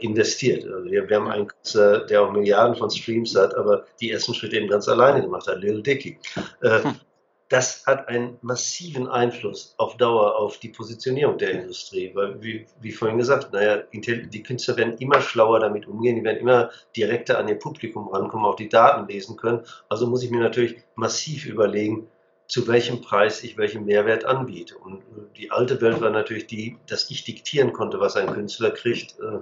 investiert. 0.01 0.65
Also 0.65 0.91
wir, 0.91 1.07
wir, 1.07 1.15
haben 1.15 1.29
einen 1.29 1.47
Künstler, 1.47 2.05
der 2.05 2.23
auch 2.23 2.31
Milliarden 2.31 2.75
von 2.75 2.89
Streams 2.89 3.35
hat, 3.35 3.55
aber 3.55 3.85
die 4.01 4.11
ersten 4.11 4.33
Schritte 4.33 4.57
eben 4.57 4.67
ganz 4.67 4.87
alleine 4.87 5.21
gemacht 5.21 5.47
hat, 5.47 5.61
Lil 5.61 5.81
Dicky. 5.81 6.19
Das 7.51 7.85
hat 7.85 8.07
einen 8.07 8.37
massiven 8.41 9.09
Einfluss 9.09 9.75
auf 9.75 9.97
Dauer 9.97 10.37
auf 10.37 10.59
die 10.59 10.69
Positionierung 10.69 11.37
der 11.37 11.51
Industrie. 11.51 12.09
Weil, 12.13 12.41
wie, 12.41 12.65
wie 12.79 12.93
vorhin 12.93 13.17
gesagt, 13.17 13.51
naja, 13.51 13.83
die 13.91 14.43
Künstler 14.43 14.77
werden 14.77 14.97
immer 14.99 15.19
schlauer 15.19 15.59
damit 15.59 15.85
umgehen, 15.85 16.15
die 16.15 16.23
werden 16.23 16.37
immer 16.37 16.69
direkter 16.95 17.37
an 17.37 17.49
ihr 17.49 17.59
Publikum 17.59 18.07
rankommen, 18.07 18.45
auch 18.45 18.55
die 18.55 18.69
Daten 18.69 19.05
lesen 19.05 19.35
können. 19.35 19.65
Also 19.89 20.07
muss 20.07 20.23
ich 20.23 20.31
mir 20.31 20.39
natürlich 20.39 20.77
massiv 20.95 21.45
überlegen, 21.45 22.07
zu 22.47 22.65
welchem 22.69 23.01
Preis 23.01 23.43
ich 23.43 23.57
welchen 23.57 23.83
Mehrwert 23.83 24.23
anbiete. 24.23 24.77
Und 24.77 25.03
die 25.35 25.51
alte 25.51 25.81
Welt 25.81 25.99
war 25.99 26.09
natürlich 26.09 26.47
die, 26.47 26.77
dass 26.87 27.11
ich 27.11 27.25
diktieren 27.25 27.73
konnte, 27.73 27.99
was 27.99 28.15
ein 28.15 28.31
Künstler 28.31 28.71
kriegt. 28.71 29.19
Äh, 29.19 29.39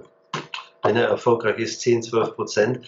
wenn 0.82 0.96
er 0.96 1.08
erfolgreich 1.08 1.58
ist, 1.58 1.80
10, 1.82 2.02
12 2.02 2.34
Prozent. 2.34 2.86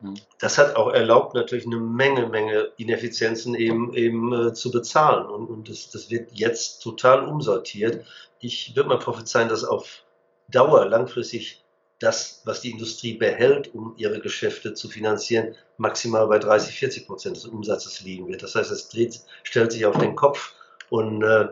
Mhm. 0.00 0.14
Das 0.38 0.58
hat 0.58 0.76
auch 0.76 0.92
erlaubt, 0.92 1.34
natürlich 1.34 1.66
eine 1.66 1.76
Menge, 1.76 2.28
Menge 2.28 2.72
Ineffizienzen 2.76 3.54
eben, 3.54 3.94
eben 3.94 4.48
äh, 4.48 4.52
zu 4.52 4.70
bezahlen. 4.70 5.26
Und, 5.26 5.48
und 5.48 5.68
das, 5.68 5.90
das 5.90 6.10
wird 6.10 6.30
jetzt 6.32 6.82
total 6.82 7.24
umsortiert. 7.26 8.04
Ich 8.40 8.74
würde 8.76 8.88
mal 8.88 8.98
prophezeien, 8.98 9.48
dass 9.48 9.64
auf 9.64 10.02
Dauer 10.48 10.86
langfristig 10.86 11.64
das, 12.00 12.42
was 12.44 12.60
die 12.60 12.70
Industrie 12.70 13.14
behält, 13.14 13.74
um 13.74 13.94
ihre 13.96 14.20
Geschäfte 14.20 14.74
zu 14.74 14.88
finanzieren, 14.88 15.54
maximal 15.78 16.26
bei 16.26 16.38
30, 16.38 16.76
40 16.78 17.06
Prozent 17.06 17.36
des 17.36 17.46
Umsatzes 17.46 18.00
liegen 18.00 18.28
wird. 18.28 18.42
Das 18.42 18.54
heißt, 18.54 18.70
es 18.70 18.88
dreht, 18.88 19.20
stellt 19.42 19.72
sich 19.72 19.86
auf 19.86 19.96
den 19.96 20.14
Kopf 20.14 20.54
und 20.90 21.22
äh, 21.22 21.48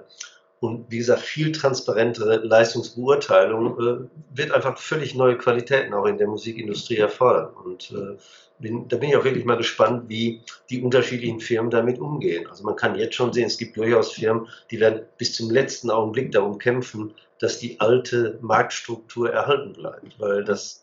und 0.62 0.88
wie 0.92 0.98
gesagt, 0.98 1.22
viel 1.22 1.50
transparentere 1.50 2.36
Leistungsbeurteilung 2.36 3.80
äh, 3.80 4.36
wird 4.38 4.52
einfach 4.52 4.78
völlig 4.78 5.16
neue 5.16 5.36
Qualitäten 5.36 5.92
auch 5.92 6.06
in 6.06 6.18
der 6.18 6.28
Musikindustrie 6.28 6.98
erfordern. 6.98 7.52
Und 7.64 7.90
äh, 7.90 8.16
bin, 8.60 8.86
da 8.86 8.96
bin 8.96 9.08
ich 9.08 9.16
auch 9.16 9.24
wirklich 9.24 9.44
mal 9.44 9.56
gespannt, 9.56 10.08
wie 10.08 10.40
die 10.70 10.80
unterschiedlichen 10.80 11.40
Firmen 11.40 11.72
damit 11.72 11.98
umgehen. 11.98 12.46
Also 12.48 12.62
man 12.62 12.76
kann 12.76 12.94
jetzt 12.94 13.16
schon 13.16 13.32
sehen, 13.32 13.46
es 13.46 13.58
gibt 13.58 13.76
durchaus 13.76 14.12
Firmen, 14.12 14.46
die 14.70 14.78
werden 14.78 15.00
bis 15.18 15.34
zum 15.34 15.50
letzten 15.50 15.90
Augenblick 15.90 16.30
darum 16.30 16.58
kämpfen, 16.58 17.12
dass 17.40 17.58
die 17.58 17.80
alte 17.80 18.38
Marktstruktur 18.40 19.32
erhalten 19.32 19.72
bleibt, 19.72 20.20
weil 20.20 20.44
das 20.44 20.81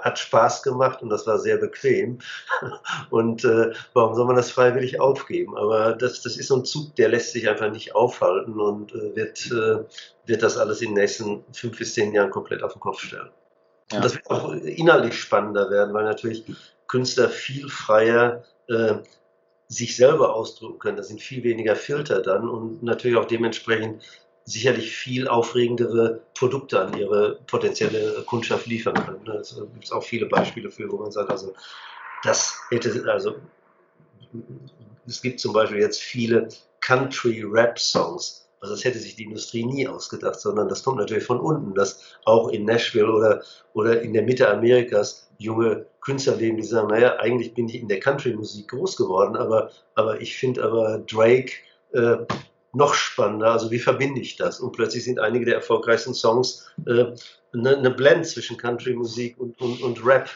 hat 0.00 0.18
Spaß 0.18 0.62
gemacht 0.62 1.02
und 1.02 1.10
das 1.10 1.26
war 1.26 1.38
sehr 1.38 1.56
bequem. 1.56 2.18
Und 3.10 3.44
äh, 3.44 3.72
warum 3.94 4.14
soll 4.14 4.26
man 4.26 4.36
das 4.36 4.50
freiwillig 4.50 5.00
aufgeben? 5.00 5.56
Aber 5.56 5.92
das, 5.92 6.22
das 6.22 6.36
ist 6.36 6.48
so 6.48 6.56
ein 6.56 6.64
Zug, 6.64 6.94
der 6.96 7.08
lässt 7.08 7.32
sich 7.32 7.48
einfach 7.48 7.70
nicht 7.70 7.94
aufhalten 7.94 8.58
und 8.60 8.92
äh, 8.94 9.14
wird, 9.14 9.46
äh, 9.46 9.84
wird 10.26 10.42
das 10.42 10.58
alles 10.58 10.82
in 10.82 10.90
den 10.90 11.02
nächsten 11.02 11.44
fünf 11.52 11.78
bis 11.78 11.94
zehn 11.94 12.12
Jahren 12.12 12.30
komplett 12.30 12.62
auf 12.62 12.72
den 12.72 12.80
Kopf 12.80 13.00
stellen. 13.00 13.30
Ja. 13.90 13.98
Und 13.98 14.04
das 14.04 14.14
wird 14.14 14.30
auch 14.30 14.52
inhaltlich 14.52 15.14
spannender 15.18 15.70
werden, 15.70 15.94
weil 15.94 16.04
natürlich 16.04 16.44
Künstler 16.88 17.28
viel 17.28 17.68
freier 17.68 18.44
äh, 18.68 18.96
sich 19.68 19.96
selber 19.96 20.34
ausdrücken 20.34 20.78
können. 20.78 20.96
Da 20.96 21.02
sind 21.02 21.20
viel 21.20 21.42
weniger 21.42 21.76
Filter 21.76 22.22
dann 22.22 22.48
und 22.48 22.82
natürlich 22.82 23.16
auch 23.16 23.24
dementsprechend 23.24 24.02
sicherlich 24.46 24.96
viel 24.96 25.26
aufregendere 25.26 26.22
Produkte 26.34 26.80
an 26.80 26.96
ihre 26.96 27.40
potenzielle 27.48 28.22
Kundschaft 28.26 28.66
liefern 28.66 28.94
können. 28.94 29.24
Da 29.24 29.42
gibt 29.72 29.84
es 29.84 29.92
auch 29.92 30.04
viele 30.04 30.26
Beispiele 30.26 30.70
für, 30.70 30.90
wo 30.90 30.98
man 30.98 31.10
sagt, 31.10 31.30
also 31.30 31.52
das 32.22 32.56
hätte, 32.70 33.04
also 33.12 33.34
es 35.06 35.20
gibt 35.20 35.40
zum 35.40 35.52
Beispiel 35.52 35.78
jetzt 35.78 36.00
viele 36.00 36.48
Country-Rap-Songs. 36.80 38.48
Also 38.60 38.74
das 38.74 38.84
hätte 38.84 39.00
sich 39.00 39.16
die 39.16 39.24
Industrie 39.24 39.64
nie 39.64 39.86
ausgedacht, 39.86 40.40
sondern 40.40 40.68
das 40.68 40.82
kommt 40.84 40.98
natürlich 40.98 41.24
von 41.24 41.40
unten, 41.40 41.74
dass 41.74 42.16
auch 42.24 42.48
in 42.48 42.64
Nashville 42.64 43.12
oder, 43.12 43.42
oder 43.74 44.00
in 44.00 44.12
der 44.12 44.22
Mitte 44.22 44.48
Amerikas 44.48 45.28
junge 45.38 45.86
Künstler 46.00 46.36
leben, 46.36 46.56
die 46.56 46.62
sagen, 46.62 46.88
naja, 46.88 47.16
eigentlich 47.16 47.52
bin 47.52 47.68
ich 47.68 47.80
in 47.80 47.88
der 47.88 47.98
Country-Musik 47.98 48.68
groß 48.68 48.96
geworden, 48.96 49.36
aber, 49.36 49.70
aber 49.96 50.20
ich 50.20 50.36
finde 50.36 50.62
aber 50.62 50.98
Drake 51.00 51.52
äh, 51.92 52.18
noch 52.76 52.94
spannender. 52.94 53.52
Also 53.52 53.70
wie 53.70 53.78
verbinde 53.78 54.20
ich 54.20 54.36
das? 54.36 54.60
Und 54.60 54.72
plötzlich 54.72 55.04
sind 55.04 55.18
einige 55.18 55.46
der 55.46 55.54
erfolgreichsten 55.54 56.12
Songs 56.12 56.68
äh, 56.86 57.06
eine, 57.52 57.76
eine 57.76 57.90
Blend 57.90 58.26
zwischen 58.26 58.58
Country-Musik 58.58 59.38
und, 59.38 59.58
und, 59.60 59.82
und 59.82 60.04
Rap. 60.04 60.28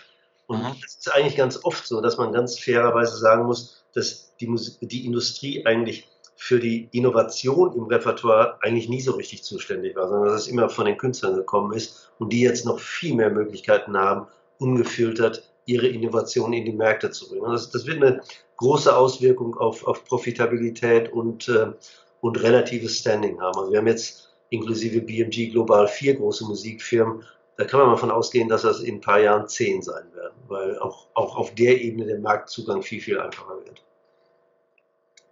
Und 0.47 0.63
mhm. 0.63 0.75
das 0.81 0.97
ist 0.97 1.15
eigentlich 1.15 1.37
ganz 1.37 1.63
oft 1.65 1.87
so, 1.87 2.01
dass 2.01 2.17
man 2.17 2.33
ganz 2.33 2.59
fairerweise 2.59 3.17
sagen 3.19 3.45
muss, 3.45 3.85
dass 3.95 4.35
die, 4.41 4.47
Musik, 4.47 4.77
die 4.81 5.05
Industrie 5.05 5.67
eigentlich 5.67 6.09
für 6.35 6.59
die 6.59 6.89
Innovation 6.93 7.75
im 7.75 7.85
Repertoire 7.85 8.57
eigentlich 8.63 8.89
nie 8.89 9.03
so 9.03 9.13
richtig 9.13 9.43
zuständig 9.43 9.95
war, 9.95 10.09
sondern 10.09 10.31
dass 10.31 10.43
es 10.43 10.49
immer 10.49 10.71
von 10.71 10.87
den 10.87 10.97
Künstlern 10.97 11.35
gekommen 11.35 11.75
ist 11.75 12.11
und 12.19 12.33
die 12.33 12.41
jetzt 12.41 12.65
noch 12.65 12.81
viel 12.81 13.15
mehr 13.15 13.31
Möglichkeiten 13.31 13.99
haben, 13.99 14.27
ungefiltert 14.59 15.43
ihre 15.67 15.89
Innovation 15.89 16.55
in 16.55 16.65
die 16.65 16.73
Märkte 16.73 17.11
zu 17.11 17.29
bringen. 17.29 17.53
Das, 17.53 17.71
das 17.71 17.87
wird 17.87 18.03
eine 18.03 18.23
große 18.57 18.97
Auswirkung 18.97 19.59
auf, 19.59 19.87
auf 19.87 20.05
Profitabilität 20.07 21.13
und, 21.13 21.49
äh, 21.51 21.73
und 22.21 22.43
relatives 22.43 22.99
Standing 22.99 23.41
haben. 23.41 23.59
Also 23.59 23.73
wir 23.73 23.79
haben 23.79 23.87
jetzt 23.87 24.31
inklusive 24.51 25.01
BMG 25.01 25.51
global 25.51 25.89
vier 25.89 26.17
große 26.17 26.45
Musikfirmen. 26.45 27.25
Da 27.57 27.65
kann 27.65 27.81
man 27.81 27.89
mal 27.89 27.95
davon 27.95 28.11
ausgehen, 28.11 28.49
dass 28.49 28.63
das 28.63 28.81
in 28.81 28.97
ein 28.97 29.01
paar 29.01 29.21
Jahren 29.21 29.49
zehn 29.49 29.83
sein 29.83 30.13
werden, 30.15 30.37
weil 30.49 30.79
auch, 30.79 31.09
auch 31.15 31.37
auf 31.37 31.55
der 31.55 31.81
Ebene 31.81 32.07
der 32.07 32.19
Marktzugang 32.19 32.83
viel, 32.83 33.01
viel 33.01 33.21
einfacher 33.21 33.57
wird. 33.65 33.83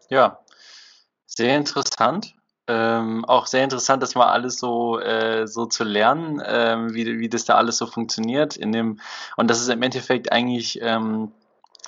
Ja, 0.08 0.40
sehr 1.26 1.56
interessant. 1.56 2.34
Ähm, 2.70 3.24
auch 3.24 3.46
sehr 3.46 3.64
interessant, 3.64 4.02
das 4.02 4.14
mal 4.14 4.30
alles 4.30 4.58
so, 4.58 5.00
äh, 5.00 5.46
so 5.46 5.64
zu 5.64 5.84
lernen, 5.84 6.42
ähm, 6.44 6.92
wie, 6.92 7.18
wie 7.18 7.30
das 7.30 7.46
da 7.46 7.54
alles 7.54 7.78
so 7.78 7.86
funktioniert. 7.86 8.58
In 8.58 8.72
dem, 8.72 9.00
und 9.38 9.48
das 9.48 9.62
ist 9.62 9.70
im 9.70 9.82
Endeffekt 9.82 10.30
eigentlich 10.32 10.78
ähm, 10.82 11.32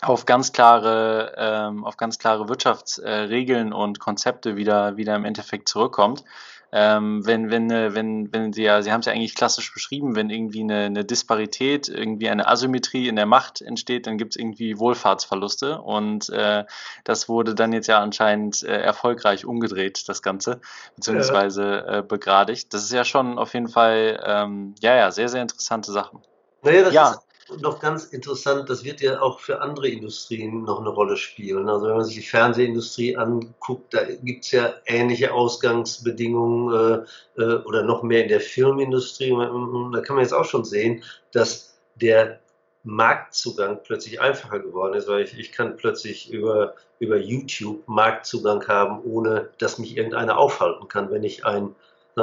auf 0.03 0.27
ganz 0.27 0.53
klare, 0.53 1.35
ähm, 1.37 1.85
auf 1.85 1.97
ganz 1.97 2.19
klare 2.19 2.49
Wirtschaftsregeln 2.49 3.73
äh, 3.73 3.75
und 3.75 4.01
Konzepte 4.01 4.57
wieder, 4.57 4.97
wieder 4.97 5.15
im 5.17 5.25
Endeffekt 5.25 5.69
zurückkommt. 5.69 6.25
Ähm, 6.73 7.27
wenn, 7.27 7.51
wenn, 7.51 7.69
wenn, 7.69 8.33
wenn 8.33 8.53
Sie 8.53 8.63
ja, 8.63 8.81
Sie 8.81 8.93
haben 8.93 9.01
es 9.01 9.07
ja 9.07 9.13
eigentlich 9.13 9.35
klassisch 9.35 9.75
beschrieben, 9.75 10.15
wenn 10.15 10.31
irgendwie 10.31 10.63
eine, 10.63 10.85
eine 10.85 11.05
Disparität, 11.05 11.89
irgendwie 11.89 12.29
eine 12.29 12.47
Asymmetrie 12.47 13.09
in 13.09 13.17
der 13.17 13.27
Macht 13.27 13.61
entsteht, 13.61 14.07
dann 14.07 14.19
gibt 14.19 14.35
es 14.35 14.41
irgendwie 14.41 14.79
Wohlfahrtsverluste 14.79 15.81
und 15.81 16.31
äh, 16.31 16.65
das 17.03 17.29
wurde 17.29 17.57
dann 17.57 17.73
jetzt 17.73 17.89
ja 17.89 18.01
anscheinend 18.01 18.63
äh, 18.63 18.81
erfolgreich 18.81 19.45
umgedreht, 19.45 20.09
das 20.09 20.23
Ganze, 20.23 20.61
beziehungsweise 20.95 21.87
äh, 21.89 22.03
begradigt. 22.07 22.73
Das 22.73 22.85
ist 22.85 22.93
ja 22.93 23.05
schon 23.05 23.37
auf 23.37 23.53
jeden 23.55 23.69
Fall, 23.69 24.23
ähm, 24.25 24.77
ja, 24.81 24.95
ja, 24.95 25.11
sehr, 25.11 25.29
sehr 25.29 25.43
interessante 25.43 25.91
Sachen. 25.91 26.21
Naja, 26.63 26.83
das 26.83 26.95
ja. 26.95 27.11
ist 27.11 27.30
noch 27.61 27.81
ganz 27.81 28.05
interessant, 28.05 28.69
das 28.71 28.85
wird 28.85 29.01
ja 29.01 29.21
auch 29.21 29.41
für 29.41 29.61
andere 29.61 29.89
Industrien 29.89 30.63
noch 30.65 30.81
eine 30.81 30.91
Rolle 30.91 31.17
spielen. 31.17 31.69
Also 31.69 31.87
wenn 31.87 31.97
man 31.97 32.05
sich 32.05 32.17
die 32.17 32.23
Fernsehindustrie 32.23 33.17
anguckt, 33.17 33.95
da 33.95 34.05
gibt 34.05 34.45
es 34.45 34.53
ja 34.53 34.75
ähnliche 34.87 35.33
Ausgangsbedingungen 35.33 37.07
äh, 37.37 37.43
äh, 37.43 37.63
oder 37.65 37.83
noch 37.83 38.03
mehr 38.03 38.23
in 38.23 38.29
der 38.29 38.41
Filmindustrie. 38.41 39.31
Da 39.31 40.01
kann 40.01 40.17
man 40.17 40.25
jetzt 40.25 40.35
auch 40.35 40.45
schon 40.45 40.65
sehen, 40.65 41.03
dass 41.33 41.79
der 41.97 42.41
Marktzugang 42.83 43.81
plötzlich 43.83 44.21
einfacher 44.21 44.61
geworden 44.61 44.95
ist, 44.95 45.09
weil 45.09 45.23
ich, 45.23 45.39
ich 45.39 45.53
kann 45.53 45.77
plötzlich 45.77 46.33
über, 46.33 46.75
über 46.99 47.19
YouTube 47.19 47.87
Marktzugang 47.87 48.67
haben, 48.69 49.03
ohne 49.05 49.51
dass 49.59 49.79
mich 49.79 49.97
irgendeiner 49.97 50.39
aufhalten 50.39 50.89
kann, 50.89 51.11
wenn 51.11 51.25
ich 51.25 51.45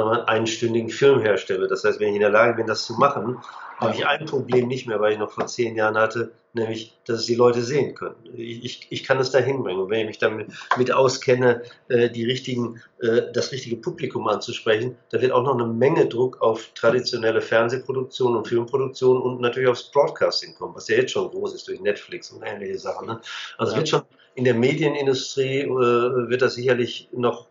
einen, 0.04 0.22
einstündigen 0.22 0.90
Film 0.90 1.20
herstelle. 1.20 1.68
Das 1.68 1.84
heißt, 1.84 2.00
wenn 2.00 2.08
ich 2.08 2.14
in 2.14 2.20
der 2.20 2.30
Lage 2.30 2.54
bin, 2.54 2.66
das 2.66 2.84
zu 2.84 2.94
machen, 2.94 3.38
habe 3.78 3.94
ich 3.94 4.06
ein 4.06 4.26
Problem 4.26 4.66
nicht 4.66 4.86
mehr, 4.86 5.00
weil 5.00 5.12
ich 5.12 5.18
noch 5.18 5.30
vor 5.30 5.46
zehn 5.46 5.76
Jahren 5.76 5.96
hatte, 5.96 6.32
nämlich, 6.52 6.98
dass 7.06 7.20
es 7.20 7.26
die 7.26 7.36
Leute 7.36 7.62
sehen 7.62 7.94
können. 7.94 8.16
Ich, 8.34 8.64
ich, 8.64 8.86
ich 8.90 9.04
kann 9.04 9.18
es 9.18 9.30
da 9.30 9.38
hinbringen. 9.38 9.82
Und 9.82 9.90
wenn 9.90 10.00
ich 10.00 10.06
mich 10.06 10.18
damit 10.18 10.48
mit 10.76 10.92
auskenne, 10.92 11.62
äh, 11.88 12.10
die 12.10 12.24
richtigen, 12.24 12.82
äh, 13.00 13.22
das 13.32 13.52
richtige 13.52 13.76
Publikum 13.76 14.26
anzusprechen, 14.26 14.96
da 15.10 15.20
wird 15.20 15.32
auch 15.32 15.44
noch 15.44 15.54
eine 15.54 15.66
Menge 15.66 16.06
Druck 16.06 16.40
auf 16.40 16.70
traditionelle 16.74 17.40
Fernsehproduktion 17.40 18.36
und 18.36 18.48
Filmproduktion 18.48 19.20
und 19.20 19.40
natürlich 19.40 19.68
aufs 19.68 19.90
Broadcasting 19.90 20.54
kommen, 20.54 20.74
was 20.74 20.88
ja 20.88 20.96
jetzt 20.96 21.12
schon 21.12 21.30
groß 21.30 21.54
ist 21.54 21.68
durch 21.68 21.80
Netflix 21.80 22.30
und 22.30 22.42
ähnliche 22.42 22.78
Sachen. 22.78 23.06
Ne? 23.06 23.20
Also 23.58 23.72
ja. 23.72 23.78
wird 23.78 23.88
schon 23.88 24.02
in 24.34 24.44
der 24.44 24.54
Medienindustrie 24.54 25.62
äh, 25.62 25.68
wird 25.68 26.42
das 26.42 26.54
sicherlich 26.54 27.08
noch 27.12 27.47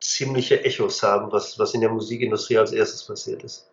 ziemliche 0.00 0.64
Echos 0.64 1.02
haben, 1.02 1.32
was, 1.32 1.58
was 1.58 1.74
in 1.74 1.80
der 1.80 1.90
Musikindustrie 1.90 2.58
als 2.58 2.72
erstes 2.72 3.04
passiert 3.04 3.42
ist. 3.44 3.68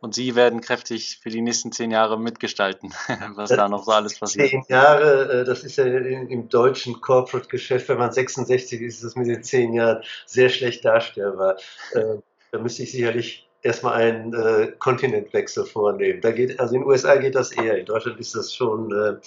Und 0.00 0.14
Sie 0.14 0.34
werden 0.34 0.62
kräftig 0.62 1.18
für 1.22 1.28
die 1.28 1.42
nächsten 1.42 1.72
zehn 1.72 1.90
Jahre 1.90 2.18
mitgestalten, 2.18 2.90
was 3.34 3.50
das 3.50 3.58
da 3.58 3.68
noch 3.68 3.84
so 3.84 3.92
alles 3.92 4.18
passiert. 4.18 4.48
Zehn 4.48 4.64
Jahre, 4.68 5.40
äh, 5.40 5.44
das 5.44 5.62
ist 5.62 5.76
ja 5.76 5.84
im 5.84 6.48
deutschen 6.48 7.00
Corporate-Geschäft, 7.00 7.88
wenn 7.90 7.98
man 7.98 8.10
66 8.10 8.80
ist, 8.80 8.96
ist 8.96 9.04
das 9.04 9.16
mit 9.16 9.28
den 9.28 9.42
zehn 9.42 9.74
Jahren 9.74 10.02
sehr 10.26 10.48
schlecht 10.48 10.84
darstellbar. 10.84 11.56
Äh, 11.92 12.18
da 12.52 12.58
müsste 12.58 12.84
ich 12.84 12.92
sicherlich 12.92 13.48
erstmal 13.62 13.94
einen 13.94 14.32
äh, 14.32 14.72
Kontinentwechsel 14.78 15.64
vornehmen. 15.64 16.20
Da 16.20 16.30
geht, 16.30 16.60
also 16.60 16.74
in 16.74 16.82
den 16.82 16.88
USA 16.88 17.16
geht 17.16 17.34
das 17.34 17.50
eher, 17.50 17.78
in 17.78 17.86
Deutschland 17.86 18.20
ist 18.20 18.34
das 18.34 18.54
schon, 18.54 19.20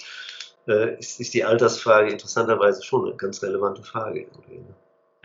ist, 0.98 1.20
ist 1.20 1.34
die 1.34 1.44
Altersfrage 1.44 2.10
interessanterweise 2.10 2.82
schon 2.82 3.06
eine 3.06 3.16
ganz 3.16 3.42
relevante 3.42 3.82
Frage. 3.82 4.20
Irgendwie. 4.20 4.64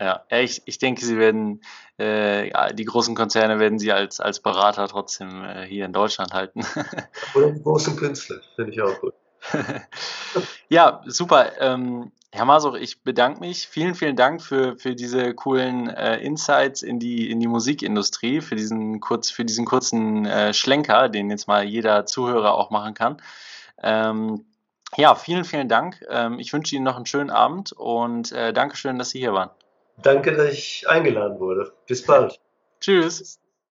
Ja, 0.00 0.24
ich, 0.30 0.62
ich 0.64 0.78
denke, 0.78 1.04
sie 1.04 1.18
werden, 1.18 1.60
äh, 1.98 2.74
die 2.74 2.86
großen 2.86 3.14
Konzerne 3.14 3.58
werden 3.58 3.78
sie 3.78 3.92
als, 3.92 4.18
als 4.18 4.40
Berater 4.40 4.88
trotzdem 4.88 5.44
äh, 5.44 5.66
hier 5.66 5.84
in 5.84 5.92
Deutschland 5.92 6.32
halten. 6.32 6.62
Oder 7.34 7.50
die 7.50 7.62
großen 7.62 7.96
Künstler, 7.96 8.40
finde 8.56 8.72
ich 8.72 8.80
auch 8.80 8.98
gut. 8.98 9.12
ja, 10.70 11.02
super. 11.04 11.52
Ähm, 11.60 12.12
Herr 12.32 12.46
Masuch, 12.46 12.76
ich 12.76 13.02
bedanke 13.02 13.40
mich. 13.40 13.68
Vielen, 13.68 13.94
vielen 13.94 14.16
Dank 14.16 14.40
für, 14.40 14.78
für 14.78 14.94
diese 14.94 15.34
coolen 15.34 15.90
äh, 15.90 16.16
Insights 16.20 16.80
in 16.80 16.98
die, 16.98 17.30
in 17.30 17.38
die 17.38 17.48
Musikindustrie, 17.48 18.40
für 18.40 18.56
diesen, 18.56 19.00
kurz, 19.00 19.30
für 19.30 19.44
diesen 19.44 19.66
kurzen 19.66 20.24
äh, 20.24 20.54
Schlenker, 20.54 21.10
den 21.10 21.28
jetzt 21.28 21.46
mal 21.46 21.62
jeder 21.64 22.06
Zuhörer 22.06 22.54
auch 22.54 22.70
machen 22.70 22.94
kann. 22.94 23.20
Ähm, 23.82 24.46
ja, 24.96 25.14
vielen, 25.14 25.44
vielen 25.44 25.68
Dank. 25.68 26.02
Ähm, 26.08 26.38
ich 26.38 26.54
wünsche 26.54 26.74
Ihnen 26.74 26.84
noch 26.84 26.96
einen 26.96 27.06
schönen 27.06 27.30
Abend 27.30 27.72
und 27.72 28.32
äh, 28.32 28.54
Dankeschön, 28.54 28.98
dass 28.98 29.10
Sie 29.10 29.18
hier 29.18 29.34
waren. 29.34 29.50
Danke, 29.96 30.34
dass 30.34 30.52
ich 30.52 30.88
eingeladen 30.88 31.38
wurde. 31.40 31.72
Bis 31.86 32.04
bald. 32.04 32.40
Tschüss. 32.80 33.38